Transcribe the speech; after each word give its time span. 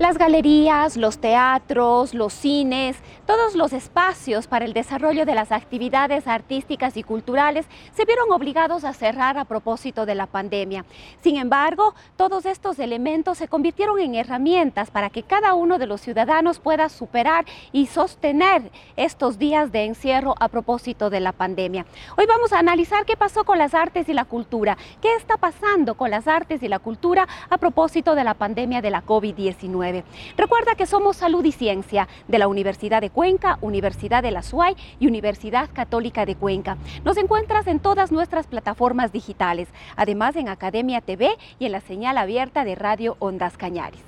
Las 0.00 0.16
galerías, 0.16 0.96
los 0.96 1.18
teatros, 1.18 2.14
los 2.14 2.32
cines, 2.32 2.96
todos 3.26 3.54
los 3.54 3.74
espacios 3.74 4.46
para 4.46 4.64
el 4.64 4.72
desarrollo 4.72 5.26
de 5.26 5.34
las 5.34 5.52
actividades 5.52 6.26
artísticas 6.26 6.96
y 6.96 7.02
culturales 7.02 7.66
se 7.92 8.06
vieron 8.06 8.32
obligados 8.32 8.84
a 8.84 8.94
cerrar 8.94 9.36
a 9.36 9.44
propósito 9.44 10.06
de 10.06 10.14
la 10.14 10.24
pandemia. 10.24 10.86
Sin 11.20 11.36
embargo, 11.36 11.94
todos 12.16 12.46
estos 12.46 12.78
elementos 12.78 13.36
se 13.36 13.46
convirtieron 13.46 14.00
en 14.00 14.14
herramientas 14.14 14.90
para 14.90 15.10
que 15.10 15.22
cada 15.22 15.52
uno 15.52 15.78
de 15.78 15.86
los 15.86 16.00
ciudadanos 16.00 16.60
pueda 16.60 16.88
superar 16.88 17.44
y 17.70 17.84
sostener 17.84 18.70
estos 18.96 19.38
días 19.38 19.70
de 19.70 19.84
encierro 19.84 20.34
a 20.40 20.48
propósito 20.48 21.10
de 21.10 21.20
la 21.20 21.32
pandemia. 21.32 21.84
Hoy 22.16 22.24
vamos 22.24 22.54
a 22.54 22.58
analizar 22.58 23.04
qué 23.04 23.18
pasó 23.18 23.44
con 23.44 23.58
las 23.58 23.74
artes 23.74 24.08
y 24.08 24.14
la 24.14 24.24
cultura, 24.24 24.78
qué 25.02 25.14
está 25.16 25.36
pasando 25.36 25.94
con 25.94 26.10
las 26.10 26.26
artes 26.26 26.62
y 26.62 26.68
la 26.68 26.78
cultura 26.78 27.28
a 27.50 27.58
propósito 27.58 28.14
de 28.14 28.24
la 28.24 28.32
pandemia 28.32 28.80
de 28.80 28.90
la 28.90 29.04
COVID-19. 29.04 29.89
Recuerda 30.36 30.74
que 30.74 30.86
somos 30.86 31.16
Salud 31.16 31.44
y 31.44 31.52
Ciencia 31.52 32.08
de 32.28 32.38
la 32.38 32.48
Universidad 32.48 33.00
de 33.00 33.10
Cuenca, 33.10 33.58
Universidad 33.60 34.22
de 34.22 34.30
la 34.30 34.42
SUAY 34.42 34.76
y 34.98 35.06
Universidad 35.06 35.68
Católica 35.72 36.26
de 36.26 36.36
Cuenca. 36.36 36.76
Nos 37.04 37.16
encuentras 37.16 37.66
en 37.66 37.80
todas 37.80 38.12
nuestras 38.12 38.46
plataformas 38.46 39.12
digitales, 39.12 39.68
además 39.96 40.36
en 40.36 40.48
Academia 40.48 41.00
TV 41.00 41.36
y 41.58 41.66
en 41.66 41.72
la 41.72 41.80
señal 41.80 42.18
abierta 42.18 42.64
de 42.64 42.74
Radio 42.74 43.16
Ondas 43.18 43.56
Cañaris. 43.56 44.02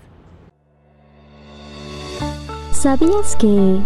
¿Sabías 2.72 3.36
que... 3.36 3.78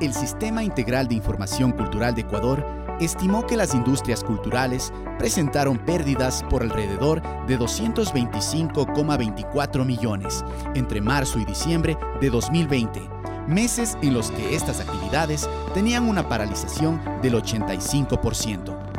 El 0.00 0.12
Sistema 0.12 0.62
Integral 0.62 1.08
de 1.08 1.14
Información 1.14 1.72
Cultural 1.72 2.14
de 2.14 2.20
Ecuador 2.20 2.85
estimó 3.00 3.46
que 3.46 3.56
las 3.56 3.74
industrias 3.74 4.22
culturales 4.24 4.92
presentaron 5.18 5.78
pérdidas 5.78 6.44
por 6.50 6.62
alrededor 6.62 7.22
de 7.46 7.58
225,24 7.58 9.84
millones 9.84 10.44
entre 10.74 11.00
marzo 11.00 11.38
y 11.38 11.44
diciembre 11.44 11.96
de 12.20 12.30
2020, 12.30 13.02
meses 13.46 13.96
en 14.02 14.14
los 14.14 14.30
que 14.30 14.54
estas 14.54 14.80
actividades 14.80 15.48
tenían 15.74 16.08
una 16.08 16.28
paralización 16.28 17.00
del 17.22 17.34
85%. 17.34 18.95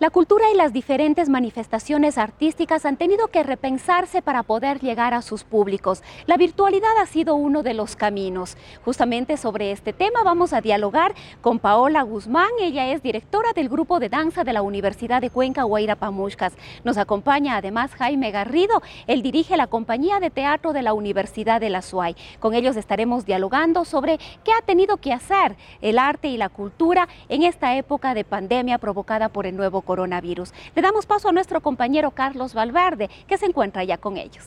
La 0.00 0.10
cultura 0.10 0.44
y 0.54 0.56
las 0.56 0.72
diferentes 0.72 1.28
manifestaciones 1.28 2.18
artísticas 2.18 2.86
han 2.86 2.96
tenido 2.96 3.26
que 3.26 3.42
repensarse 3.42 4.22
para 4.22 4.44
poder 4.44 4.78
llegar 4.78 5.12
a 5.12 5.22
sus 5.22 5.42
públicos. 5.42 6.04
La 6.26 6.36
virtualidad 6.36 6.96
ha 7.02 7.06
sido 7.06 7.34
uno 7.34 7.64
de 7.64 7.74
los 7.74 7.96
caminos. 7.96 8.56
Justamente 8.84 9.36
sobre 9.36 9.72
este 9.72 9.92
tema 9.92 10.22
vamos 10.22 10.52
a 10.52 10.60
dialogar 10.60 11.16
con 11.40 11.58
Paola 11.58 12.02
Guzmán. 12.02 12.46
Ella 12.60 12.92
es 12.92 13.02
directora 13.02 13.52
del 13.54 13.68
grupo 13.68 13.98
de 13.98 14.08
danza 14.08 14.44
de 14.44 14.52
la 14.52 14.62
Universidad 14.62 15.20
de 15.20 15.30
Cuenca, 15.30 15.64
Guaira 15.64 15.96
Pamushkas. 15.96 16.52
Nos 16.84 16.96
acompaña 16.96 17.56
además 17.56 17.92
Jaime 17.96 18.30
Garrido. 18.30 18.80
Él 19.08 19.22
dirige 19.22 19.56
la 19.56 19.66
compañía 19.66 20.20
de 20.20 20.30
teatro 20.30 20.72
de 20.72 20.82
la 20.82 20.92
Universidad 20.92 21.60
de 21.60 21.70
la 21.70 21.82
SUAY. 21.82 22.14
Con 22.38 22.54
ellos 22.54 22.76
estaremos 22.76 23.26
dialogando 23.26 23.84
sobre 23.84 24.18
qué 24.44 24.52
ha 24.52 24.62
tenido 24.64 24.98
que 24.98 25.12
hacer 25.12 25.56
el 25.80 25.98
arte 25.98 26.28
y 26.28 26.36
la 26.36 26.50
cultura 26.50 27.08
en 27.28 27.42
esta 27.42 27.74
época 27.74 28.14
de 28.14 28.22
pandemia 28.22 28.78
provocada 28.78 29.28
por 29.28 29.44
el 29.44 29.56
nuevo 29.56 29.82
coronavirus. 29.88 30.52
Le 30.76 30.82
damos 30.82 31.06
paso 31.06 31.30
a 31.30 31.32
nuestro 31.32 31.62
compañero 31.62 32.10
Carlos 32.10 32.52
Valverde, 32.52 33.08
que 33.26 33.38
se 33.38 33.46
encuentra 33.46 33.84
ya 33.84 33.96
con 33.96 34.18
ellos. 34.18 34.44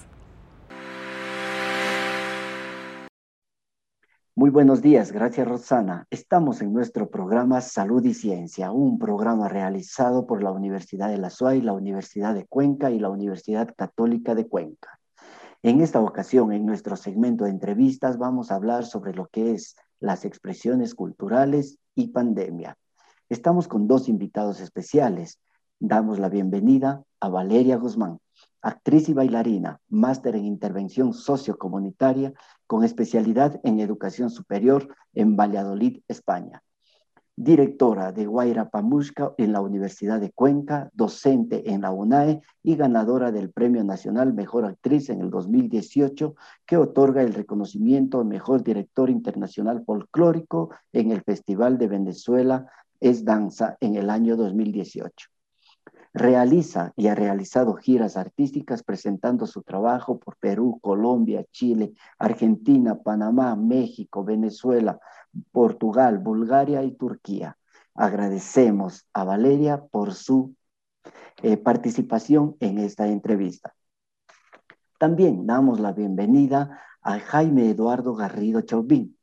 Muy 4.36 4.50
buenos 4.50 4.82
días, 4.82 5.12
gracias 5.12 5.48
Rosana. 5.48 6.08
Estamos 6.10 6.62
en 6.62 6.72
nuestro 6.72 7.10
programa 7.10 7.60
Salud 7.60 8.04
y 8.06 8.14
Ciencia, 8.14 8.72
un 8.72 8.98
programa 8.98 9.50
realizado 9.50 10.26
por 10.26 10.42
la 10.42 10.52
Universidad 10.52 11.10
de 11.10 11.18
la 11.18 11.30
SUAY, 11.30 11.62
la 11.62 11.74
Universidad 11.74 12.34
de 12.34 12.46
Cuenca 12.46 12.92
y 12.92 13.00
la 13.00 13.10
Universidad 13.10 13.74
Católica 13.76 14.34
de 14.34 14.48
Cuenca. 14.48 15.00
En 15.64 15.82
esta 15.82 16.00
ocasión, 16.00 16.52
en 16.54 16.66
nuestro 16.66 16.96
segmento 16.96 17.44
de 17.44 17.52
entrevistas, 17.52 18.18
vamos 18.18 18.52
a 18.52 18.56
hablar 18.56 18.86
sobre 18.86 19.14
lo 19.14 19.28
que 19.28 19.52
es 19.52 19.76
las 20.00 20.24
expresiones 20.24 20.96
culturales 20.96 21.78
y 21.94 22.08
pandemia. 22.08 22.78
Estamos 23.32 23.70
con 23.70 23.88
dos 23.88 24.10
invitados 24.10 24.60
especiales. 24.60 25.40
Damos 25.80 26.20
la 26.20 26.28
bienvenida 26.28 27.06
a 27.22 27.30
Valeria 27.30 27.78
Guzmán, 27.78 28.20
actriz 28.62 29.08
y 29.08 29.14
bailarina, 29.14 29.80
máster 29.88 30.36
en 30.36 30.44
intervención 30.44 31.14
sociocomunitaria 31.14 32.34
con 32.68 32.84
especialidad 32.84 33.58
en 33.64 33.80
educación 33.80 34.32
superior 34.32 34.94
en 35.14 35.38
Valladolid, 35.38 36.02
España. 36.10 36.62
Directora 37.38 38.12
de 38.12 38.26
Guaira 38.26 38.70
Pamushka 38.70 39.34
en 39.38 39.54
la 39.54 39.62
Universidad 39.62 40.20
de 40.20 40.34
Cuenca, 40.34 40.90
docente 40.94 41.72
en 41.72 41.82
la 41.82 41.92
UNAE 41.92 42.42
y 42.62 42.76
ganadora 42.76 43.32
del 43.32 43.50
Premio 43.50 43.86
Nacional 43.86 44.34
Mejor 44.34 44.66
Actriz 44.66 45.10
en 45.10 45.22
el 45.22 45.30
2018, 45.30 46.36
que 46.66 46.76
otorga 46.76 47.24
el 47.24 47.34
reconocimiento 47.34 48.20
a 48.20 48.26
Mejor 48.26 48.62
Director 48.62 49.10
Internacional 49.10 49.86
Folclórico 49.86 50.72
en 50.92 51.12
el 51.12 51.22
Festival 51.22 51.78
de 51.78 51.88
Venezuela 51.88 52.68
es 53.02 53.26
danza 53.26 53.78
en 53.82 53.96
el 53.96 54.10
año 54.10 54.38
2018. 54.38 55.28
Realiza 56.14 56.94
y 56.96 57.08
ha 57.08 57.16
realizado 57.16 57.74
giras 57.76 58.16
artísticas 58.16 58.84
presentando 58.84 59.48
su 59.48 59.64
trabajo 59.64 60.20
por 60.20 60.38
Perú, 60.38 60.80
Colombia, 60.82 61.46
Chile, 61.52 61.94
Argentina, 62.20 62.96
Panamá, 62.96 63.56
México, 63.56 64.24
Venezuela, 64.24 65.00
Portugal, 65.52 66.20
Bulgaria 66.20 66.84
y 66.84 66.92
Turquía. 66.92 67.58
Agradecemos 67.96 69.08
a 69.14 69.24
Valeria 69.24 69.84
por 69.84 70.14
su 70.14 70.56
eh, 71.44 71.58
participación 71.58 72.56
en 72.60 72.78
esta 72.78 73.08
entrevista. 73.08 73.74
También 75.00 75.48
damos 75.48 75.80
la 75.80 75.94
bienvenida 75.94 76.80
a 77.02 77.20
Jaime 77.20 77.70
Eduardo 77.70 78.14
Garrido 78.14 78.62
Chauvin, 78.62 79.18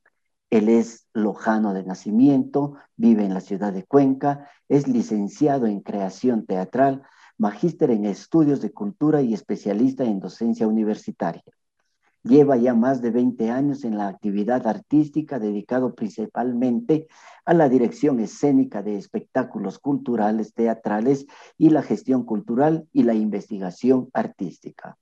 él 0.51 0.69
es 0.69 1.07
lojano 1.13 1.75
de 1.75 1.85
nacimiento, 1.85 2.77
vive 2.97 3.25
en 3.25 3.35
la 3.35 3.41
ciudad 3.41 3.73
de 3.73 3.85
Cuenca, 3.85 4.49
es 4.69 4.89
licenciado 4.89 5.67
en 5.67 5.81
creación 5.81 6.47
teatral, 6.47 7.03
magíster 7.37 7.91
en 7.91 8.07
estudios 8.07 8.61
de 8.61 8.73
cultura 8.73 9.21
y 9.21 9.35
especialista 9.35 10.05
en 10.05 10.21
docencia 10.21 10.67
universitaria. 10.67 11.43
Lleva 12.25 12.57
ya 12.57 12.75
más 12.75 13.01
de 13.01 13.11
20 13.11 13.51
años 13.51 13.85
en 13.85 13.97
la 13.97 14.09
actividad 14.09 14.67
artística 14.67 15.39
dedicado 15.39 15.95
principalmente 15.95 17.07
a 17.45 17.55
la 17.55 17.69
dirección 17.69 18.19
escénica 18.19 18.83
de 18.83 18.97
espectáculos 18.97 19.79
culturales, 19.79 20.53
teatrales 20.53 21.27
y 21.57 21.71
la 21.71 21.83
gestión 21.83 22.25
cultural 22.25 22.89
y 22.93 23.05
la 23.05 23.15
investigación 23.15 24.09
artística. 24.13 24.99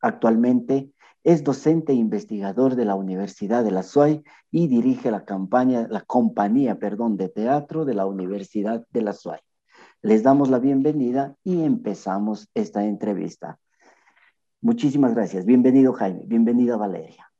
Actualmente 0.00 0.92
es 1.22 1.44
docente 1.44 1.92
e 1.92 1.96
investigador 1.96 2.76
de 2.76 2.84
la 2.84 2.94
Universidad 2.94 3.64
de 3.64 3.70
la 3.70 3.82
SUAY 3.82 4.22
y 4.50 4.68
dirige 4.68 5.10
la, 5.10 5.24
campaña, 5.24 5.86
la 5.88 6.00
compañía 6.02 6.78
perdón, 6.78 7.16
de 7.16 7.28
teatro 7.28 7.84
de 7.84 7.94
la 7.94 8.06
Universidad 8.06 8.86
de 8.90 9.02
la 9.02 9.12
SUAY. 9.12 9.40
Les 10.02 10.22
damos 10.22 10.48
la 10.48 10.58
bienvenida 10.58 11.36
y 11.44 11.62
empezamos 11.62 12.48
esta 12.54 12.84
entrevista. 12.86 13.58
Muchísimas 14.62 15.14
gracias. 15.14 15.44
Bienvenido 15.44 15.92
Jaime, 15.92 16.24
bienvenida 16.26 16.76
Valeria. 16.76 17.30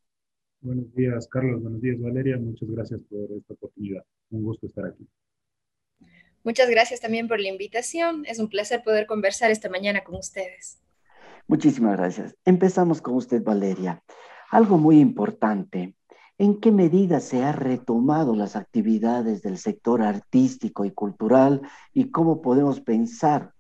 Buenos 0.61 0.94
días 0.94 1.26
Carlos, 1.29 1.62
buenos 1.62 1.81
días 1.81 1.99
Valeria, 1.99 2.38
muchas 2.38 2.69
gracias 2.69 3.00
por 3.09 3.33
esta 3.33 3.55
oportunidad. 3.55 4.05
Un 4.31 4.44
gusto 4.44 4.67
estar 4.67 4.87
aquí. 4.87 5.09
Muchas 6.43 6.71
gracias 6.71 7.00
también 7.00 7.29
por 7.29 7.41
la 7.41 7.49
invitación. 7.49 8.25
Es 8.26 8.38
un 8.38 8.49
placer 8.49 8.83
poder 8.83 9.06
conversar 9.06 9.50
esta 9.50 9.69
mañana 9.69 10.05
con 10.05 10.17
ustedes. 10.17 10.81
Muchísimas 11.50 11.97
gracias. 11.97 12.37
Empezamos 12.44 13.02
con 13.02 13.17
usted, 13.17 13.43
Valeria. 13.43 14.05
Algo 14.52 14.79
muy 14.79 15.00
importante. 15.00 15.97
¿En 16.38 16.61
qué 16.61 16.70
medida 16.70 17.19
se 17.19 17.43
han 17.43 17.55
retomado 17.55 18.37
las 18.37 18.55
actividades 18.55 19.43
del 19.43 19.58
sector 19.58 20.00
artístico 20.00 20.85
y 20.85 20.93
cultural 20.93 21.62
y 21.93 22.12
cómo 22.12 22.41
podemos 22.41 22.81
pensar 22.81 23.52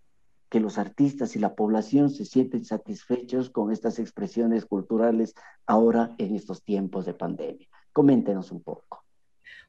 que 0.48 0.60
los 0.60 0.78
artistas 0.78 1.34
y 1.34 1.40
la 1.40 1.56
población 1.56 2.10
se 2.10 2.24
sienten 2.24 2.64
satisfechos 2.64 3.50
con 3.50 3.72
estas 3.72 3.98
expresiones 3.98 4.66
culturales 4.66 5.34
ahora 5.66 6.14
en 6.18 6.36
estos 6.36 6.62
tiempos 6.62 7.06
de 7.06 7.14
pandemia? 7.14 7.66
Coméntenos 7.92 8.52
un 8.52 8.62
poco. 8.62 8.99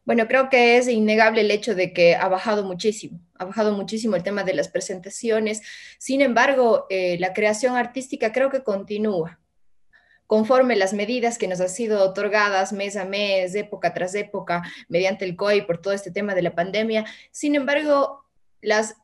Bueno, 0.03 0.27
creo 0.27 0.49
que 0.49 0.77
es 0.77 0.87
innegable 0.87 1.41
el 1.41 1.51
hecho 1.51 1.75
de 1.75 1.93
que 1.93 2.15
ha 2.15 2.27
bajado 2.27 2.63
muchísimo, 2.63 3.19
ha 3.35 3.45
bajado 3.45 3.73
muchísimo 3.73 4.15
el 4.15 4.23
tema 4.23 4.43
de 4.43 4.53
las 4.53 4.67
presentaciones. 4.67 5.61
Sin 5.99 6.21
embargo, 6.21 6.87
eh, 6.89 7.17
la 7.19 7.33
creación 7.33 7.75
artística 7.75 8.31
creo 8.31 8.49
que 8.49 8.63
continúa 8.63 9.39
conforme 10.31 10.77
las 10.77 10.93
medidas 10.93 11.37
que 11.37 11.49
nos 11.49 11.59
han 11.59 11.67
sido 11.67 12.01
otorgadas 12.05 12.71
mes 12.71 12.95
a 12.95 13.03
mes, 13.03 13.53
época 13.53 13.93
tras 13.93 14.15
época, 14.15 14.63
mediante 14.87 15.25
el 15.25 15.35
COI 15.35 15.63
por 15.63 15.81
todo 15.81 15.93
este 15.93 16.09
tema 16.09 16.33
de 16.33 16.41
la 16.41 16.55
pandemia. 16.55 17.05
Sin 17.31 17.53
embargo, 17.53 18.23
las 18.61 18.95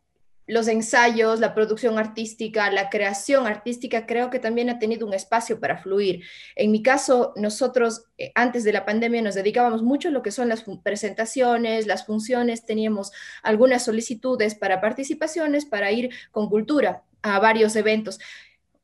los 0.47 0.69
ensayos, 0.69 1.39
la 1.39 1.53
producción 1.53 1.99
artística, 1.99 2.71
la 2.71 2.89
creación 2.89 3.45
artística, 3.45 4.05
creo 4.05 4.29
que 4.29 4.39
también 4.39 4.69
ha 4.69 4.79
tenido 4.79 5.05
un 5.05 5.13
espacio 5.13 5.59
para 5.59 5.77
fluir. 5.77 6.23
En 6.55 6.71
mi 6.71 6.81
caso, 6.81 7.33
nosotros 7.35 8.05
eh, 8.17 8.31
antes 8.33 8.63
de 8.63 8.71
la 8.71 8.85
pandemia 8.85 9.21
nos 9.21 9.35
dedicábamos 9.35 9.83
mucho 9.83 10.07
a 10.07 10.11
lo 10.11 10.23
que 10.23 10.31
son 10.31 10.47
las 10.47 10.63
presentaciones, 10.83 11.85
las 11.85 12.05
funciones, 12.05 12.65
teníamos 12.65 13.11
algunas 13.43 13.83
solicitudes 13.83 14.55
para 14.55 14.79
participaciones, 14.79 15.65
para 15.65 15.91
ir 15.91 16.11
con 16.31 16.49
cultura 16.49 17.03
a 17.21 17.39
varios 17.39 17.75
eventos. 17.75 18.19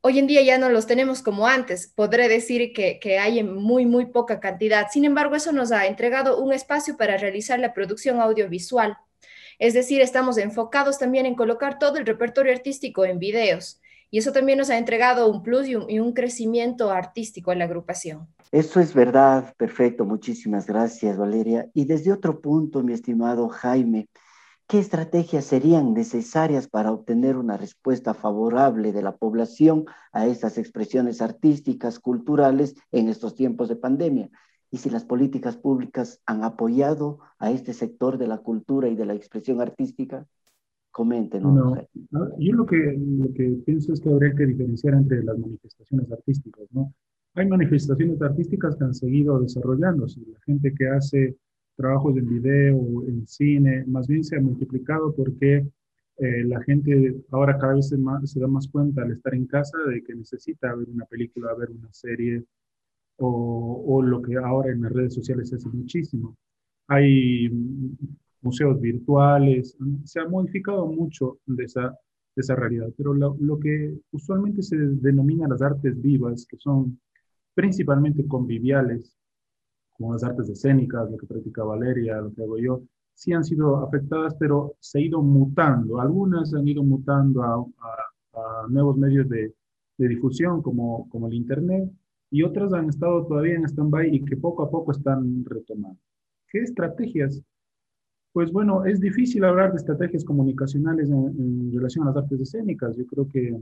Hoy 0.02 0.18
en 0.18 0.26
día 0.26 0.42
ya 0.42 0.58
no 0.58 0.68
los 0.68 0.86
tenemos 0.86 1.22
como 1.22 1.46
antes. 1.46 1.86
Podré 1.86 2.28
decir 2.28 2.74
que, 2.74 3.00
que, 3.00 3.18
hay 3.18 3.38
en 3.38 3.54
muy, 3.54 3.86
muy 3.86 4.04
poca 4.04 4.38
cantidad. 4.38 4.88
Sin 4.92 5.06
embargo, 5.06 5.34
eso 5.34 5.50
nos 5.50 5.72
ha 5.72 5.86
entregado 5.86 6.42
un 6.42 6.52
espacio 6.52 6.98
para 6.98 7.16
realizar 7.16 7.58
la 7.58 7.72
producción 7.72 8.20
audiovisual 8.20 8.98
es 9.58 9.74
decir, 9.74 10.00
estamos 10.00 10.38
enfocados 10.38 10.98
también 10.98 11.26
en 11.26 11.34
colocar 11.34 11.78
todo 11.78 11.96
el 11.96 12.06
repertorio 12.06 12.52
artístico 12.52 13.04
en 13.04 13.18
videos. 13.18 13.80
Y 14.10 14.18
eso 14.18 14.30
también 14.30 14.58
nos 14.58 14.70
ha 14.70 14.78
entregado 14.78 15.28
un 15.28 15.42
plus 15.42 15.66
y 15.66 15.74
un, 15.74 16.12
crecimiento 16.12 16.90
artístico 16.92 17.50
en 17.50 17.58
la 17.58 17.64
agrupación. 17.64 18.28
Eso 18.52 18.78
es 18.78 18.94
verdad, 18.94 19.52
perfecto. 19.56 20.04
Muchísimas 20.04 20.66
gracias, 20.66 21.16
Valeria. 21.16 21.68
Y 21.74 21.84
desde 21.86 22.12
otro 22.12 22.40
punto, 22.40 22.84
mi 22.84 22.92
estimado 22.92 23.48
Jaime, 23.48 24.08
¿qué 24.68 24.78
estrategias 24.78 25.46
serían 25.46 25.94
necesarias 25.94 26.68
para 26.68 26.92
obtener 26.92 27.36
una 27.36 27.56
respuesta 27.56 28.14
favorable 28.14 28.92
de 28.92 29.02
la 29.02 29.16
población 29.16 29.84
a 30.12 30.26
estas 30.28 30.58
expresiones 30.58 31.20
artísticas, 31.20 31.98
culturales 31.98 32.76
en 32.92 33.08
estos 33.08 33.34
tiempos 33.34 33.68
de 33.68 33.74
pandemia? 33.74 34.30
Y 34.74 34.78
si 34.78 34.90
las 34.90 35.04
políticas 35.04 35.56
públicas 35.56 36.20
han 36.26 36.42
apoyado 36.42 37.20
a 37.38 37.52
este 37.52 37.72
sector 37.72 38.18
de 38.18 38.26
la 38.26 38.38
cultura 38.38 38.88
y 38.88 38.96
de 38.96 39.06
la 39.06 39.14
expresión 39.14 39.60
artística. 39.60 40.26
Coméntenos. 40.90 41.54
No, 42.10 42.38
yo 42.40 42.56
lo 42.56 42.66
que, 42.66 42.98
lo 42.98 43.32
que 43.34 43.56
pienso 43.64 43.92
es 43.92 44.00
que 44.00 44.10
habría 44.10 44.34
que 44.34 44.46
diferenciar 44.46 44.94
entre 44.94 45.22
las 45.22 45.38
manifestaciones 45.38 46.10
artísticas. 46.10 46.64
¿no? 46.72 46.92
Hay 47.34 47.46
manifestaciones 47.46 48.20
artísticas 48.20 48.74
que 48.74 48.82
han 48.82 48.94
seguido 48.94 49.38
desarrollándose. 49.38 50.18
La 50.26 50.40
gente 50.44 50.74
que 50.76 50.88
hace 50.88 51.36
trabajos 51.76 52.16
en 52.16 52.28
video, 52.28 53.04
en 53.06 53.28
cine, 53.28 53.84
más 53.86 54.08
bien 54.08 54.24
se 54.24 54.38
ha 54.38 54.40
multiplicado 54.40 55.14
porque 55.14 55.68
eh, 56.16 56.44
la 56.46 56.60
gente 56.64 57.14
ahora 57.30 57.58
cada 57.58 57.74
vez 57.74 57.90
se, 57.90 57.96
se, 58.24 58.40
da 58.40 58.48
más 58.48 58.66
cuenta 58.66 59.02
al 59.02 59.12
estar 59.12 59.36
en 59.36 59.46
casa 59.46 59.78
de 59.88 60.02
que 60.02 60.16
necesita 60.16 60.74
ver 60.74 60.88
una 60.88 61.04
película, 61.04 61.54
ver 61.54 61.70
una 61.70 61.92
serie, 61.92 62.44
o, 63.18 64.02
lo 64.02 64.22
que 64.22 64.36
ahora 64.36 64.72
en 64.72 64.82
las 64.82 64.92
redes 64.92 65.14
sociales 65.14 65.48
se 65.48 65.56
hace 65.56 65.68
muchísimo. 65.68 66.36
Hay 66.88 67.48
museos 68.42 68.80
virtuales, 68.80 69.76
se 70.04 70.20
ha 70.20 70.28
modificado 70.28 70.86
mucho 70.86 71.38
de 71.46 71.64
esa, 71.64 71.88
de 71.88 72.40
esa 72.40 72.54
realidad, 72.56 72.88
pero 72.96 73.14
lo, 73.14 73.36
lo, 73.40 73.58
que 73.58 73.98
usualmente 74.12 74.62
se 74.62 74.76
denomina 74.76 75.48
las 75.48 75.62
artes 75.62 76.00
vivas, 76.00 76.46
que 76.46 76.58
son 76.58 77.00
principalmente 77.54 78.26
conviviales, 78.26 79.16
como 79.94 80.12
las 80.12 80.24
artes 80.24 80.48
escénicas, 80.50 81.10
lo 81.10 81.16
que 81.16 81.26
practica 81.26 81.64
Valeria, 81.64 82.20
lo 82.20 82.34
que 82.34 82.42
hago 82.42 82.58
yo, 82.58 82.82
sí 83.14 83.32
han 83.32 83.44
sido 83.44 83.76
afectadas, 83.76 84.34
pero 84.38 84.74
se 84.80 84.98
ha 84.98 85.02
ido 85.02 85.22
mutando. 85.22 86.00
Algunas 86.00 86.52
han 86.54 86.66
ido 86.68 86.82
mutando 86.82 87.42
a, 87.42 87.54
a, 87.54 88.64
a 88.64 88.68
nuevos 88.68 88.96
medios 88.96 89.28
de, 89.28 89.54
de 89.96 90.08
difusión, 90.08 90.62
como, 90.62 91.08
como 91.08 91.28
el 91.28 91.34
Internet, 91.34 91.90
y 92.34 92.42
otras 92.42 92.72
han 92.72 92.88
estado 92.88 93.24
todavía 93.28 93.54
en 93.54 93.64
stand-by 93.64 94.12
y 94.12 94.24
que 94.24 94.36
poco 94.36 94.64
a 94.64 94.68
poco 94.68 94.90
están 94.90 95.44
retomando. 95.44 96.00
¿Qué 96.48 96.62
estrategias? 96.62 97.40
Pues 98.32 98.50
bueno, 98.50 98.84
es 98.84 99.00
difícil 99.00 99.44
hablar 99.44 99.70
de 99.70 99.76
estrategias 99.76 100.24
comunicacionales 100.24 101.10
en, 101.10 101.72
relación 101.72 102.02
a 102.02 102.10
las 102.10 102.24
artes 102.24 102.40
escénicas. 102.40 102.96
Yo 102.96 103.06
creo 103.06 103.28
que 103.28 103.56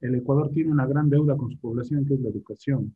el 0.00 0.14
Ecuador 0.14 0.48
tiene 0.52 0.70
una 0.70 0.86
gran 0.86 1.10
deuda 1.10 1.36
con 1.36 1.50
su 1.50 1.58
población, 1.58 2.04
que 2.04 2.14
es 2.14 2.20
la 2.20 2.28
educación. 2.28 2.94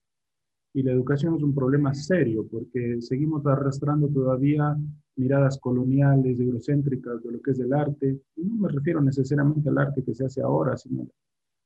Y 0.73 0.85
la 0.85 0.93
educación 0.93 1.35
es 1.35 1.43
un 1.43 1.53
problema 1.53 1.93
serio 1.95 2.47
porque 2.49 3.03
seguimos 3.03 3.45
arrastrando 3.45 4.07
todavía 4.07 4.77
miradas 5.17 5.59
coloniales, 5.59 6.39
eurocéntricas 6.39 7.25
de 7.25 7.33
lo 7.33 7.43
que 7.43 7.51
es 7.51 7.59
el 7.59 7.73
arte. 7.73 8.21
Y 8.37 8.45
no 8.45 8.55
me 8.55 8.69
refiero 8.69 9.01
necesariamente 9.01 9.69
al 9.69 9.79
arte 9.79 10.05
que 10.05 10.15
se 10.15 10.27
hace 10.27 10.43
ahora, 10.43 10.77
sino 10.77 11.09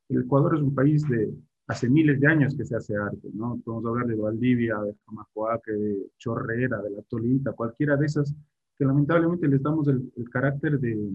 el 0.08 0.22
Ecuador 0.22 0.56
es 0.56 0.62
un 0.62 0.74
país 0.74 1.06
de 1.06 1.34
hace 1.66 1.88
miles 1.88 2.20
de 2.20 2.26
años 2.26 2.56
que 2.56 2.64
se 2.64 2.76
hace 2.76 2.96
arte, 2.96 3.28
¿no? 3.32 3.60
Podemos 3.64 3.86
hablar 3.86 4.06
de 4.06 4.16
Valdivia, 4.16 4.78
de 4.78 4.94
Jamacoaque, 5.06 5.72
de 5.72 6.10
Chorrera, 6.18 6.82
de 6.82 6.90
La 6.90 7.02
Tolita, 7.02 7.52
cualquiera 7.52 7.96
de 7.96 8.06
esas 8.06 8.34
que 8.76 8.84
lamentablemente 8.84 9.48
les 9.48 9.62
damos 9.62 9.86
el, 9.88 10.10
carácter 10.30 10.80
de, 10.80 11.10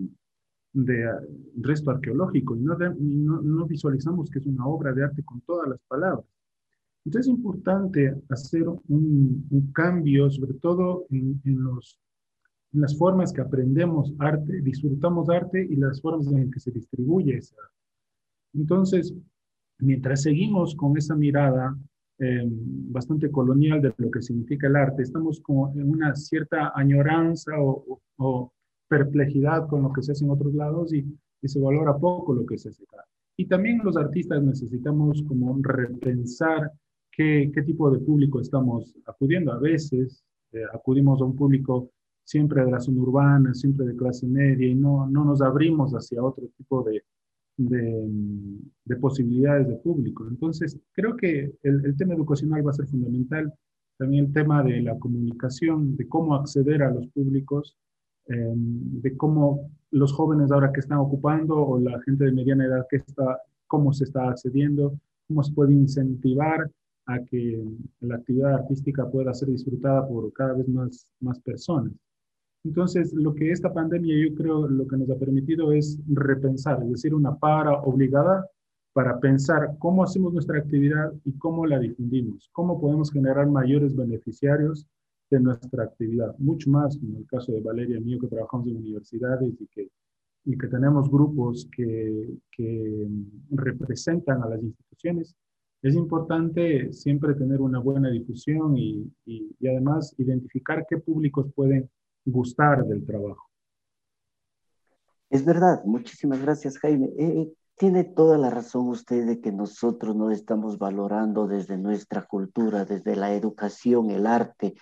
de, 0.73 1.05
ah, 1.05 1.19
resto 1.57 1.91
arqueológico 1.91 2.55
y 2.55 2.59
no, 2.59 2.77
no, 2.77 3.65
visualizamos 3.65 4.29
que 4.29 4.39
es 4.39 4.45
una 4.45 4.65
obra 4.67 4.93
de 4.93 5.03
arte 5.03 5.23
con 5.23 5.41
todas 5.41 5.67
las 5.67 5.79
palabras. 5.87 6.25
Entonces 7.03 7.31
es 7.31 7.37
importante 7.37 8.15
hacer 8.29 8.67
un, 8.67 9.47
un 9.49 9.71
cambio, 9.71 10.29
sobre 10.29 10.53
todo 10.55 11.05
en, 11.09 11.41
en, 11.45 11.63
los, 11.63 11.99
en 12.73 12.81
las 12.81 12.97
formas 12.97 13.33
que 13.33 13.41
aprendemos 13.41 14.13
arte, 14.19 14.61
disfrutamos 14.61 15.29
arte 15.29 15.65
y 15.69 15.75
las 15.77 16.01
formas 16.01 16.27
en 16.27 16.51
que 16.51 16.59
se 16.59 16.71
distribuye 16.71 17.37
esa 17.37 17.55
arte. 17.55 17.75
Entonces, 18.53 19.13
mientras 19.79 20.23
seguimos 20.23 20.75
con 20.75 20.97
esa 20.97 21.15
mirada 21.15 21.77
em, 22.19 22.49
bastante 22.91 23.29
colonial 23.29 23.81
de 23.81 23.93
lo 23.97 24.09
que 24.09 24.21
significa 24.21 24.67
el 24.67 24.75
arte, 24.75 25.03
estamos 25.03 25.39
como 25.41 25.71
en 25.75 25.89
una 25.89 26.15
cierta 26.15 26.71
añoranza 26.75 27.51
o, 27.59 28.51
perplejidad 28.89 29.67
con 29.67 29.83
lo 29.83 29.91
que 29.91 30.01
se 30.01 30.13
hace 30.13 30.23
en 30.23 30.31
otros 30.31 30.53
lados 30.53 30.93
y, 30.93 31.05
se 31.43 31.61
valora 31.61 31.95
poco 31.95 32.33
lo 32.33 32.45
que 32.45 32.57
se 32.57 32.69
hace. 32.69 32.83
Y 33.37 33.45
también 33.45 33.79
los 33.83 33.95
artistas 33.95 34.43
necesitamos 34.43 35.23
como 35.23 35.57
repensar 35.61 36.71
qué, 37.11 37.49
qué 37.53 37.61
tipo 37.61 37.89
de 37.89 37.99
público 37.99 38.41
estamos 38.41 38.93
acudiendo. 39.05 39.53
A 39.53 39.59
veces 39.59 40.25
eh, 40.51 40.63
acudimos 40.73 41.21
a 41.21 41.25
un 41.25 41.35
público 41.35 41.91
siempre 42.23 42.65
de 42.65 42.71
la 42.71 42.79
zona 42.79 43.01
urbana, 43.01 43.53
siempre 43.53 43.85
de 43.85 43.95
clase 43.95 44.27
media 44.27 44.67
y 44.67 44.75
no, 44.75 45.07
no 45.09 45.23
nos 45.23 45.41
abrimos 45.41 45.93
hacia 45.93 46.23
otro 46.23 46.45
tipo 46.57 46.83
de, 46.83 47.03
de, 47.57 48.95
posibilidades 49.01 49.67
de 49.67 49.75
público. 49.75 50.27
Entonces, 50.27 50.79
creo 50.93 51.15
que 51.17 51.53
el, 51.63 51.95
tema 51.97 52.13
educacional 52.13 52.65
va 52.65 52.71
a 52.71 52.75
ser 52.75 52.87
fundamental. 52.87 53.53
También 53.97 54.25
el 54.25 54.33
tema 54.33 54.63
de 54.63 54.81
la 54.81 54.97
comunicación, 54.97 55.95
de 55.97 56.07
cómo 56.07 56.35
acceder 56.35 56.83
a 56.83 56.91
los 56.91 57.07
públicos, 57.07 57.75
em, 58.27 59.01
de 59.01 59.17
cómo 59.17 59.71
los 59.91 60.13
jóvenes 60.13 60.51
ahora 60.51 60.71
que 60.71 60.81
están 60.81 60.99
ocupando 60.99 61.55
o 61.57 61.79
la 61.79 61.99
gente 62.03 62.25
de 62.25 62.31
mediana 62.31 62.65
edad 62.65 62.85
que 62.89 62.97
está, 62.97 63.39
cómo 63.67 63.93
se 63.93 64.03
está 64.03 64.29
accediendo, 64.29 64.99
cómo 65.27 65.43
se 65.43 65.53
puede 65.53 65.73
incentivar 65.73 66.69
a 67.07 67.19
que 67.23 67.63
la 68.01 68.15
actividad 68.15 68.53
artística 68.53 69.09
pueda 69.09 69.33
ser 69.33 69.49
disfrutada 69.49 70.07
por 70.07 70.31
cada 70.33 70.53
vez 70.53 70.67
más, 70.67 71.07
más 71.21 71.39
personas. 71.39 71.93
Entonces, 72.67 73.13
lo 73.13 73.33
que 73.33 73.49
esta 73.51 73.73
pandemia 73.73 74.13
yo 74.27 74.35
creo 74.35 74.67
lo 74.67 74.85
que 74.85 74.97
nos 74.97 75.09
ha 75.09 75.15
permitido 75.15 75.71
es 75.71 75.97
repensar, 76.09 76.83
es 76.83 76.89
decir, 76.89 77.13
una 77.15 77.33
para 77.33 77.71
obligada 77.81 78.45
para 78.91 79.19
pensar 79.21 79.77
cómo 79.79 80.03
hacemos 80.03 80.33
nuestra 80.33 80.57
actividad 80.57 81.13
y 81.23 81.31
cómo 81.37 81.65
la 81.65 81.79
difundimos, 81.79 82.49
cómo 82.51 82.81
podemos 82.81 83.09
generar 83.09 83.47
mayores 83.47 83.95
beneficiarios 83.95 84.85
de 85.29 85.39
nuestra 85.39 85.85
actividad, 85.85 86.35
mucho 86.39 86.69
más 86.69 86.97
en 87.01 87.15
el 87.15 87.25
caso 87.27 87.53
de 87.53 87.61
Valeria 87.61 87.97
y 87.99 88.01
mío 88.01 88.19
que 88.19 88.27
trabajamos 88.27 88.67
en 88.67 88.77
universidades 88.77 89.53
y 89.61 89.67
que, 89.67 89.89
y 90.43 90.57
que 90.57 90.67
tenemos 90.67 91.09
grupos 91.09 91.69
que, 91.73 92.37
que 92.51 93.07
representan 93.51 94.43
a 94.43 94.49
las 94.49 94.61
instituciones. 94.61 95.35
Es 95.81 95.95
importante 95.95 96.91
siempre 96.91 97.33
tener 97.35 97.61
una 97.61 97.79
buena 97.79 98.09
difusión 98.09 98.77
y, 98.77 99.09
y, 99.25 99.55
y 99.57 99.67
además 99.69 100.13
identificar 100.17 100.85
qué 100.89 100.97
públicos 100.97 101.49
pueden 101.55 101.89
gustar 102.27 102.85
del 102.85 103.05
trabajo. 103.05 103.47
Es 105.29 105.43
verdad, 105.43 105.83
muchísimas 105.85 106.41
gracias 106.41 106.77
Jaime. 106.79 107.07
Eh, 107.17 107.41
eh, 107.41 107.53
tiene 107.77 108.03
toda 108.03 108.37
la 108.37 108.49
razón 108.49 108.87
usted 108.87 109.25
de 109.25 109.39
que 109.39 109.51
nosotros 109.51 110.15
no 110.15 110.31
estamos 110.31 110.77
valorando 110.77 111.47
desde 111.47 111.77
nuestra 111.77 112.23
cultura, 112.23 112.85
desde 112.85 113.15
la 113.15 113.33
educación, 113.33 114.09
el 114.09 114.25
arte. 114.25 114.75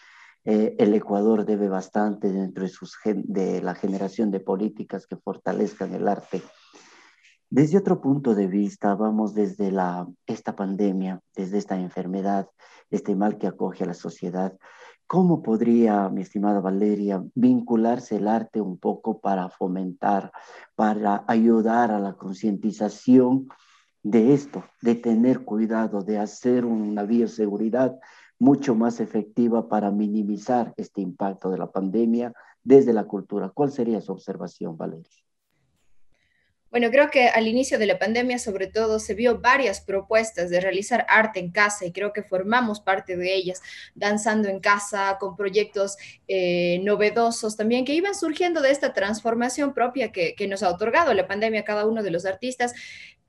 Eh, 0.45 0.75
el 0.77 0.93
Ecuador 0.93 1.45
debe 1.45 1.67
bastante 1.67 2.31
dentro 2.31 2.63
de, 2.63 2.69
sus, 2.69 2.95
de 3.03 3.61
la 3.61 3.75
generación 3.75 4.31
de 4.31 4.39
políticas 4.39 5.07
que 5.07 5.17
fortalezcan 5.17 5.93
el 5.93 6.07
arte. 6.07 6.41
Desde 7.49 7.77
otro 7.77 7.99
punto 7.99 8.33
de 8.33 8.47
vista, 8.47 8.95
vamos 8.95 9.33
desde 9.33 9.71
la, 9.71 10.07
esta 10.25 10.55
pandemia, 10.55 11.19
desde 11.35 11.57
esta 11.57 11.79
enfermedad, 11.79 12.47
este 12.89 13.15
mal 13.15 13.37
que 13.37 13.47
acoge 13.47 13.83
a 13.83 13.87
la 13.87 13.93
sociedad, 13.93 14.55
¿Cómo 15.07 15.43
podría, 15.43 16.09
mi 16.09 16.21
estimada 16.21 16.61
Valeria, 16.61 17.23
vincularse 17.35 18.15
el 18.15 18.27
arte 18.27 18.59
un 18.59 18.79
poco 18.79 19.19
para 19.19 19.49
fomentar, 19.49 20.31
para 20.73 21.23
ayudar 21.27 21.91
a 21.91 21.99
la 21.99 22.13
concientización 22.13 23.47
de 24.01 24.33
esto, 24.33 24.63
de 24.81 24.95
tener 24.95 25.45
cuidado, 25.45 26.01
de 26.01 26.17
hacer 26.17 26.65
una 26.65 27.03
bioseguridad 27.03 27.99
mucho 28.39 28.73
más 28.73 28.99
efectiva 28.99 29.69
para 29.69 29.91
minimizar 29.91 30.73
este 30.75 31.01
impacto 31.01 31.51
de 31.51 31.59
la 31.59 31.71
pandemia 31.71 32.33
desde 32.63 32.91
la 32.91 33.03
cultura? 33.03 33.49
¿Cuál 33.49 33.71
sería 33.71 34.01
su 34.01 34.11
observación, 34.11 34.75
Valeria? 34.75 35.24
Bueno, 36.75 36.91
creo 36.91 37.09
que 37.09 37.29
al 37.29 37.47
inicio 37.47 37.79
de 37.79 37.85
la 37.85 37.97
pandemia, 37.97 38.37
sobre 38.37 38.67
todo, 38.67 38.99
se 38.99 39.13
vio 39.13 39.39
varias 39.39 39.79
propuestas 39.79 40.49
de 40.49 40.59
realizar 40.59 41.05
arte 41.07 41.39
en 41.39 41.49
casa 41.49 41.85
y 41.85 41.93
creo 41.93 42.11
que 42.11 42.21
formamos 42.21 42.81
parte 42.81 43.15
de 43.15 43.33
ellas, 43.33 43.61
danzando 43.95 44.49
en 44.49 44.59
casa, 44.59 45.15
con 45.17 45.37
proyectos 45.37 45.95
eh, 46.27 46.81
novedosos 46.83 47.55
también 47.55 47.85
que 47.85 47.93
iban 47.93 48.13
surgiendo 48.13 48.61
de 48.61 48.71
esta 48.71 48.91
transformación 48.91 49.73
propia 49.73 50.11
que, 50.11 50.35
nos 50.49 50.63
ha 50.63 50.69
otorgado 50.69 51.13
la 51.13 51.27
pandemia 51.27 51.61
a 51.61 51.63
cada 51.63 51.85
uno 51.85 52.03
de 52.03 52.11
los 52.11 52.25
artistas 52.25 52.73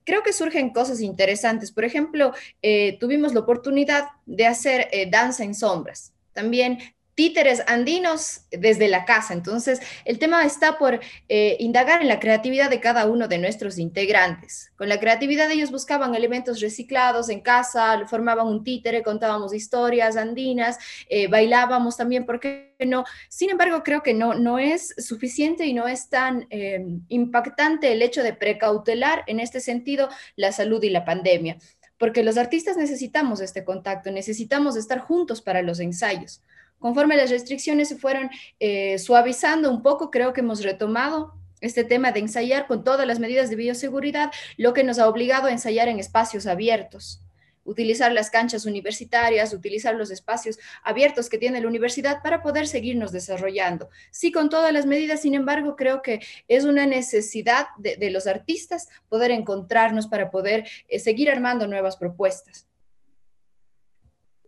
creo 0.03 0.25
que 0.25 0.33
surgen 0.33 0.71
cosas 0.71 1.01
interesantes. 1.01 1.71
Por 1.71 1.85
ejemplo, 1.85 2.33
eh, 2.63 2.99
tuvimos 2.99 3.33
la 3.33 3.41
oportunidad 3.41 4.09
de 4.25 4.47
hacer 4.47 4.89
eh, 4.91 5.09
danza 5.09 5.45
en 5.45 5.55
sombras. 5.55 6.13
También 6.33 6.79
títeres 7.17 7.63
andinos 7.67 8.43
desde 8.51 8.89
la 8.89 9.07
casa. 9.07 9.33
Entonces, 9.33 9.81
el 10.05 10.19
tema 10.19 10.45
está 10.45 10.79
por 10.79 11.01
eh, 11.29 11.57
indagar 11.59 12.03
en 12.03 12.09
la 12.09 12.21
creatividad 12.21 12.69
de 12.69 12.79
cada 12.79 13.07
uno 13.07 13.27
de 13.27 13.39
nuestros 13.39 13.79
integrantes. 13.79 14.71
Con 14.77 14.91
la 14.91 15.01
creatividad 15.01 15.51
ellos 15.51 15.71
buscaban 15.71 16.15
elementos 16.15 16.61
reciclados 16.61 17.31
en 17.31 17.41
casa, 17.41 18.07
formaban 18.07 18.47
un 18.47 18.63
títere, 18.63 19.03
contábamos 19.03 19.55
historias 19.55 20.19
andinas, 20.19 20.79
eh, 21.09 21.27
bailábamos 21.27 21.97
también, 21.97 22.27
¿por 22.27 22.39
qué 22.39 22.77
no? 22.85 23.05
Sin 23.31 23.49
embargo, 23.49 23.83
creo 23.83 24.03
que 24.03 24.13
no, 24.13 24.35
no 24.35 24.59
es 24.59 24.95
suficiente 24.99 25.65
y 25.65 25.73
no 25.73 25.89
es 25.89 26.11
tan 26.11 26.47
eh, 26.51 26.85
impactante 27.09 27.93
el 27.93 28.03
hecho 28.03 28.23
de 28.23 28.35
precautelar 28.35 29.25
en 29.27 29.41
este 29.41 29.61
sentido 29.61 30.11
la 30.37 30.53
salud 30.53 30.83
y 30.83 30.91
la 30.91 31.07
pandemia. 31.07 31.57
Porque 31.97 32.23
los 32.23 32.37
artistas 32.37 32.77
necesitamos 32.77 33.41
este 33.41 33.65
contacto, 33.65 34.11
necesitamos 34.11 34.77
estar 34.77 34.99
juntos 34.99 35.41
para 35.41 35.63
los 35.63 35.81
ensayos. 35.81 36.43
Conforme 36.79 37.17
las 37.17 37.31
restricciones 37.31 37.89
se 37.89 37.97
fueron 37.97 38.31
eh, 38.61 38.99
suavizando 38.99 39.71
un 39.71 39.83
poco, 39.83 40.11
creo 40.11 40.33
que 40.33 40.41
hemos 40.41 40.63
retomado 40.63 41.35
este 41.61 41.85
tema 41.85 42.13
de 42.13 42.21
ensayar 42.21 42.67
con 42.67 42.85
todas 42.85 43.07
las 43.07 43.19
medidas 43.19 43.51
de 43.51 43.57
bioseguridad, 43.57 44.31
lo 44.57 44.73
que 44.73 44.85
nos 44.85 44.99
ha 44.99 45.09
obligado 45.09 45.47
a 45.49 45.53
ensayar 45.53 45.89
en 45.89 45.99
espacios 45.99 46.47
abiertos, 46.47 47.23
utilizar 47.65 48.13
las 48.13 48.31
canchas 48.31 48.67
universitarias, 48.67 49.53
utilizar 49.53 49.95
los 49.95 50.11
espacios 50.11 50.59
abiertos 50.83 51.29
que 51.29 51.39
tiene 51.39 51.61
la 51.61 51.67
universidad 51.67 52.23
para 52.23 52.43
poder 52.43 52.69
seguirnos 52.69 53.11
desarrollando. 53.11 53.91
Sí, 54.11 54.31
con 54.31 54.49
todas 54.49 54.73
las 54.73 54.87
medidas, 54.87 55.23
sin 55.23 55.35
embargo, 55.35 55.77
creo 55.77 56.03
que 56.03 56.21
es 56.47 56.65
una 56.65 56.87
necesidad 56.87 57.67
de, 57.79 58.11
los 58.11 58.27
artistas 58.27 58.89
poder 59.09 59.33
encontrarnos 59.33 60.07
para 60.07 60.31
poder 60.31 60.69
eh, 60.89 61.01
seguir 61.01 61.31
armando 61.31 61.67
nuevas 61.67 61.97
propuestas. 61.97 62.67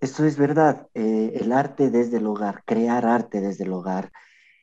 Esto 0.01 0.25
es 0.25 0.39
verdad, 0.39 0.87
eh, 0.95 1.33
el 1.41 1.51
arte 1.51 1.91
desde 1.91 2.19
el 2.19 2.27
hogar, 2.27 2.63
crear 2.65 3.05
arte 3.05 3.41
desde 3.41 3.65
el 3.65 3.73
hogar. 3.73 4.13